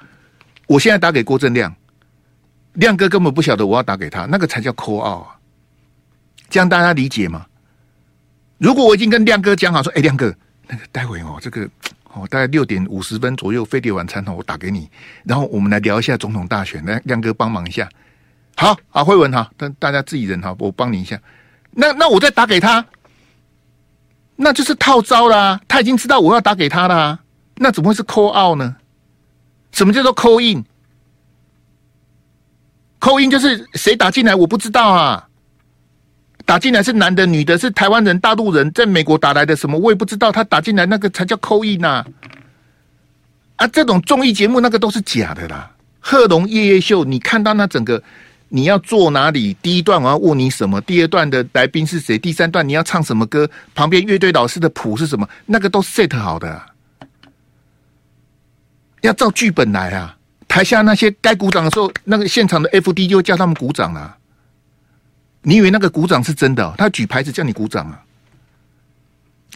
[0.67, 1.75] 我现在打给郭正亮。
[2.75, 5.35] 亮哥根本不晓得我要打给他，那个才叫扣二啊！
[6.51, 7.47] 这样大家理解吗？
[8.59, 10.31] 如果我已经跟亮哥讲好说，哎，亮哥，
[10.69, 11.67] 那个待会哦，这个
[12.13, 14.91] 哦，大概六点五十分左右飞碟晚餐哦，我打给你，
[15.25, 17.89] 然后我们来聊一下总统大选，来亮哥帮忙一下。
[18.57, 21.21] 好，好，慧文哈，但大家自己人哈，我帮你一下。
[21.73, 22.85] 那那我再打给他，
[24.35, 25.61] 那就是套招啦。
[25.69, 27.19] 他已经知道我要打给他啦，
[27.57, 28.77] 那怎么会是 call out 呢？
[29.73, 30.65] 什么叫做 call in？
[32.99, 35.29] 扣音就是谁打进来，我不知道啊。
[36.47, 40.33] 打进来是男的、女的，是台湾人、大陆人，在美国打来的什么，我也不知道。
[40.33, 42.05] 他打进来那个才叫扣印呐。
[43.57, 45.71] 啊，这种综艺节目那个都是假的啦。
[46.01, 48.03] 贺龙夜夜秀，你看到那整个
[48.57, 49.55] 你要坐哪里？
[49.61, 50.81] 第一段我要问你什么？
[50.81, 52.17] 第二段的来宾是谁？
[52.17, 53.47] 第三段你要唱什么歌？
[53.75, 55.29] 旁边乐队老师的谱是什么？
[55.45, 56.63] 那个都 set 好的，
[59.03, 60.17] 要照剧本来啊。
[60.49, 64.17] 台下那些该鼓掌的时候，那个现场的 FD 就叫他们鼓掌了啊。
[65.43, 66.75] 你以为那个鼓掌是真的哦？
[66.79, 68.03] 他举牌子叫你鼓掌啊？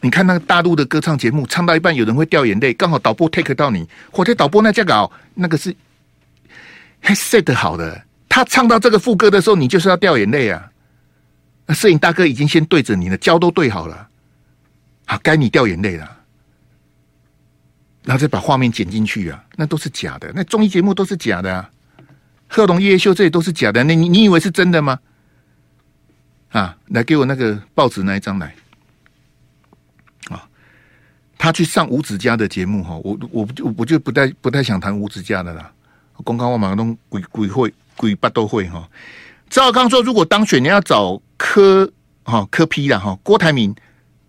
[0.02, 5.74] 你看那个大陆的歌唱节目，唱到一半有人会掉眼泪，刚好导播 take 到你，或者导播那架搞那个是
[7.00, 8.02] 还 set 好的。
[8.30, 10.70] 他唱到这个副歌的时候，你就是要掉眼泪啊！
[11.66, 14.08] 那摄影大哥已经先对着你了，焦都对好了，
[15.04, 16.18] 好该你掉眼泪了。
[18.04, 20.32] 然后再把画面剪进去啊，那都是假的。
[20.34, 21.68] 那综艺节目都是假的啊，
[22.48, 23.82] 贺龙、叶秀这些都是假的。
[23.82, 24.98] 那你你以为是真的吗？
[26.50, 28.54] 啊，来给我那个报纸那一张来。
[30.28, 30.48] 啊，
[31.36, 35.70] 他去上吴子嘉的节目哈，我我我就不太不太想谈吴子嘉的啦。
[36.24, 38.88] 公开我马上都鬼鬼会鬼八都会哈。
[39.50, 41.92] 赵少康说，如果当选，你要找柯
[42.22, 43.74] 哈柯 P 啦哈，郭台铭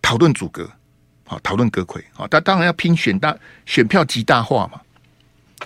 [0.02, 0.70] 讨论组阁。
[1.24, 3.34] 好，讨论阁揆，好，他当然要拼选大
[3.66, 4.82] 选票极大化嘛，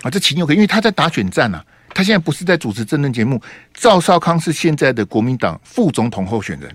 [0.02, 3.42] 啊，这情有可，因为他在打选战啊，他现在不是在主持政论节目，
[3.74, 6.72] 赵少康是现在的国民党副总统候选人，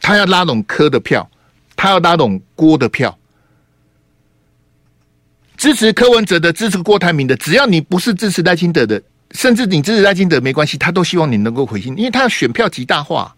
[0.00, 1.28] 他要拉拢柯的票，
[1.74, 3.18] 他要拉拢郭的票，
[5.56, 9.02] 支持柯文哲的，支持郭台铭的，只要你不是支持赖清德的，
[9.34, 13.36] 甚至你支持赖清德没关系，他都希望你能够回心，因为他要选票极大化，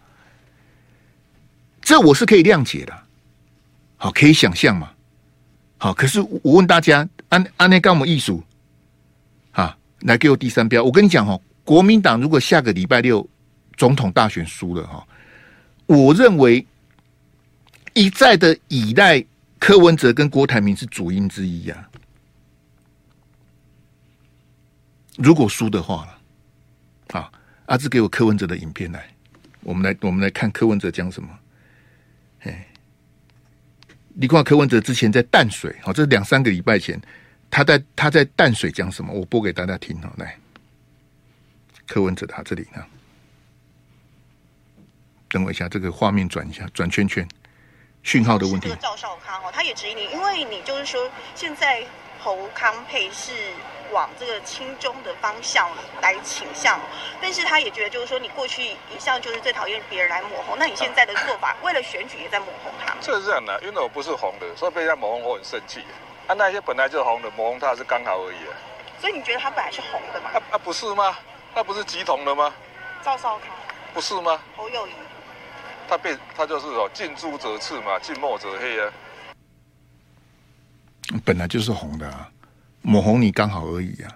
[1.81, 2.93] 这我是可以谅解的。
[3.97, 4.91] 好，可以想象嘛？
[5.79, 8.43] 好，可是我问大家，安安内干我们艺术，
[9.51, 10.83] 啊，来给我第三标。
[10.83, 13.27] 我跟你讲哈，国民党如果下个礼拜六
[13.75, 15.05] 总统大选输了哈，
[15.87, 16.65] 我认为
[17.93, 19.25] 一再的依赖
[19.57, 21.89] 柯文哲跟郭台铭是主因之一呀。
[25.17, 26.17] 如果输的话了，
[27.09, 27.31] 好，
[27.65, 29.09] 阿志给我柯文哲的影片来，
[29.61, 31.29] 我们来我们来看柯文哲讲什么，
[32.41, 32.67] 哎。
[34.19, 36.99] 你看柯文哲之前在淡水，好，这是两三个礼拜前，
[37.51, 39.13] 他在他在淡水讲什么？
[39.13, 40.35] 我播给大家听哦，来，
[41.85, 42.83] 柯文哲他这里呢，
[45.29, 47.27] 等我一下，这个画面转一下，转圈圈，
[48.01, 48.75] 讯号的问题。
[48.81, 51.85] 赵少康哦，他也质疑你，因为你就是说现在
[52.19, 53.31] 侯康配是。
[53.91, 55.69] 往这个亲中的方向
[56.01, 56.79] 来倾向，
[57.21, 62.95] 但是他也觉得，就是说，你过去一向就是最讨厌别人来抹红，那你现在的做法，为了选举也在抹红他。
[63.01, 65.83] 这是这样的，因为我不是红的，所以被人家抹红，我很生气。
[66.27, 68.37] 啊，那些本来就是红的，抹红他是刚好而已。
[68.47, 68.53] 啊
[68.99, 70.31] 所以你觉得他本来是红的吗？
[70.33, 71.15] 啊啊，不是吗？
[71.53, 72.51] 那不是集同的吗？
[73.03, 73.49] 赵少康
[73.93, 74.41] 不是吗？
[74.55, 74.91] 侯友谊，
[75.87, 78.91] 他被他就是说近朱者赤嘛，近墨者黑啊。
[81.23, 82.27] 本来就是红的啊。
[82.87, 84.15] 抹红你刚好而已啊！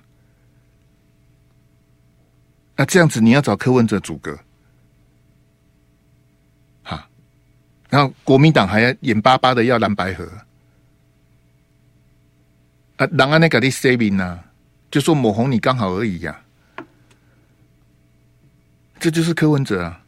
[2.78, 4.40] 那这样子你要找柯文哲组阁，
[6.82, 7.06] 哈，
[7.90, 10.24] 然后国民党还要眼巴巴的要蓝白合
[12.96, 14.40] 啊，让安那个的 saving 呢？
[14.90, 16.42] 就说抹红你刚好而已呀，
[19.02, 20.02] 这就是柯文哲啊！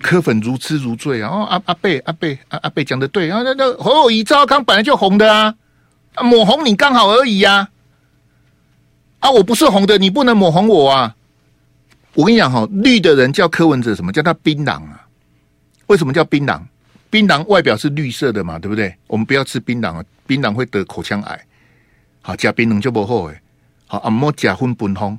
[0.00, 1.28] 柯粉如痴如醉啊！
[1.28, 5.54] 哦，阿阿贝阿贝阿阿贝讲的对啊，那那侯友宜、赵少康本来就红的啊，
[6.22, 7.68] 抹红你刚好而已呀。
[9.20, 11.16] 啊我不是红的，你不能抹红我啊！
[12.14, 15.06] 我跟你讲哈，绿的人叫柯文哲，什么叫他槟榔啊？
[15.86, 16.60] 为什么叫槟榔？
[17.10, 18.94] 槟榔外表是绿色的嘛，对不对？
[19.06, 21.40] 我们不要吃槟榔啊，槟榔会得口腔癌。
[22.22, 23.40] 好，假槟榔就不好诶。
[23.86, 25.18] 好，阿莫假婚本红，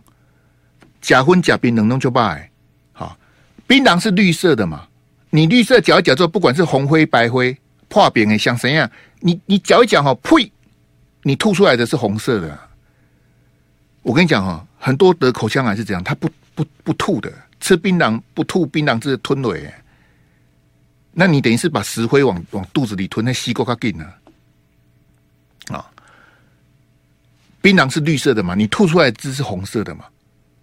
[1.01, 2.49] 假婚假槟榔弄就败。
[2.93, 3.17] 好，
[3.65, 4.87] 槟榔是绿色的嘛？
[5.29, 8.89] 你绿色搅一搅之后，不管是红灰白灰破边诶，像怎样？
[9.19, 10.51] 你你搅一搅哈，呸！
[11.23, 12.59] 你吐出来的是红色的。
[14.07, 17.29] 我跟你讲哦，很多得口腔癌是这样，他不不不吐的，
[17.59, 19.83] 吃槟榔不吐槟榔汁吞了耶，
[21.11, 24.05] 那你等于是把石灰往往肚子里吞，那吸够卡紧呢？
[25.75, 25.85] 啊，
[27.61, 30.05] 槟榔是绿色的嘛，你吐出来的汁是红色的嘛，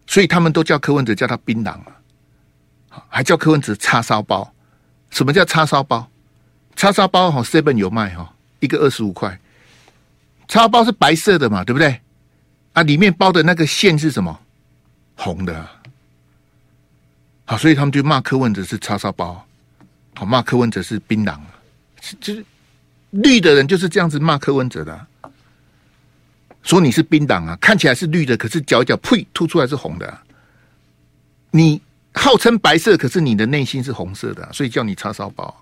[0.06, 1.72] 所以他们都叫柯文哲叫他槟榔
[2.88, 4.50] 啊，还叫柯文哲叉烧包。
[5.10, 6.10] 什么叫叉烧包？
[6.76, 9.38] 叉烧包哈，seven 有卖哈，一个二十五块。
[10.48, 12.00] 叉烧包是白色的嘛，对不对？
[12.74, 14.38] 啊，里面包的那个馅是什么？
[15.16, 15.66] 红的。
[17.46, 19.46] 好，所以他们就骂柯文哲是叉烧包，
[20.14, 21.38] 好骂柯文哲是槟榔，
[22.18, 22.44] 就是
[23.10, 25.06] 绿的人就是这样子骂柯文哲的，
[26.62, 30.18] 说你是槟榔啊，看起来是绿的，可是脚一搅，呸，吐出来是红的。
[31.50, 31.80] 你
[32.14, 35.54] 号称白色，可是你的内心是红色的，所以叫你叉烧包。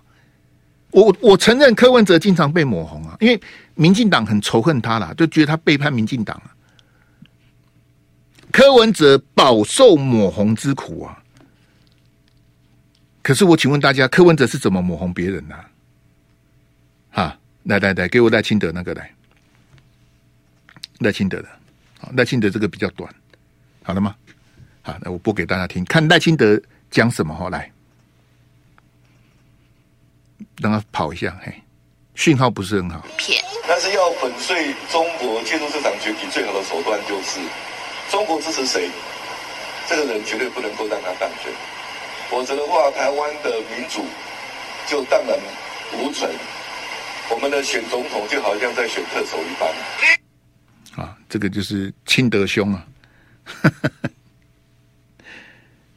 [0.93, 3.39] 我我承认柯文哲经常被抹红啊，因为
[3.75, 6.52] 民进党很仇恨他啦，就觉得他背叛民进党啊。
[8.53, 11.19] 柯文哲饱受抹红之苦啊！
[13.23, 15.55] 可是我请问大家，柯文哲是怎么抹红别人的？
[17.11, 19.11] 哈，来来来，给我赖清德那个来，
[20.99, 21.49] 赖清德的，
[22.15, 23.13] 赖清德这个比较短，
[23.83, 24.15] 好了吗？
[24.83, 27.73] 好，那我播给大家听，看赖清德讲什么哈，来，
[30.59, 31.63] 让他跑一下，嘿，
[32.15, 33.07] 讯号不是很好。
[33.67, 37.41] 但是要粉碎中国介入这场选举最好的手段就是。
[38.13, 38.91] 中国支持谁，
[39.89, 41.51] 这个人绝对不能够让他当选，
[42.29, 44.05] 否则的话，台湾的民主
[44.87, 45.35] 就荡然
[45.99, 46.31] 无存。
[47.31, 51.03] 我们的选总统就好像在选特首一般。
[51.03, 52.87] 啊这个就是亲德兄啊，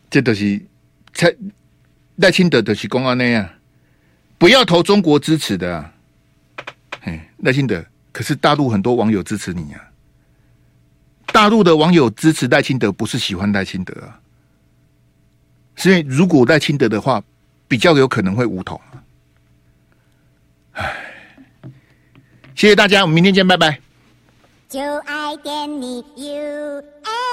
[0.10, 0.66] 这都是
[1.14, 1.36] 蔡
[2.16, 3.50] 赖清德的是公安那样，
[4.38, 5.92] 不要投中国支持的啊，
[7.02, 9.84] 嘿，赖清德，可是大陆很多网友支持你啊，
[11.34, 14.20] 大陆的网友支持赖清德，不是喜欢赖清德啊，
[15.76, 17.22] 所以如果赖清德的话，
[17.68, 18.80] 比较有可能会武统。
[20.74, 20.96] 唉，
[22.56, 23.80] 谢谢大家，我们明天见，拜拜。
[24.68, 27.25] 就爱点你 UFO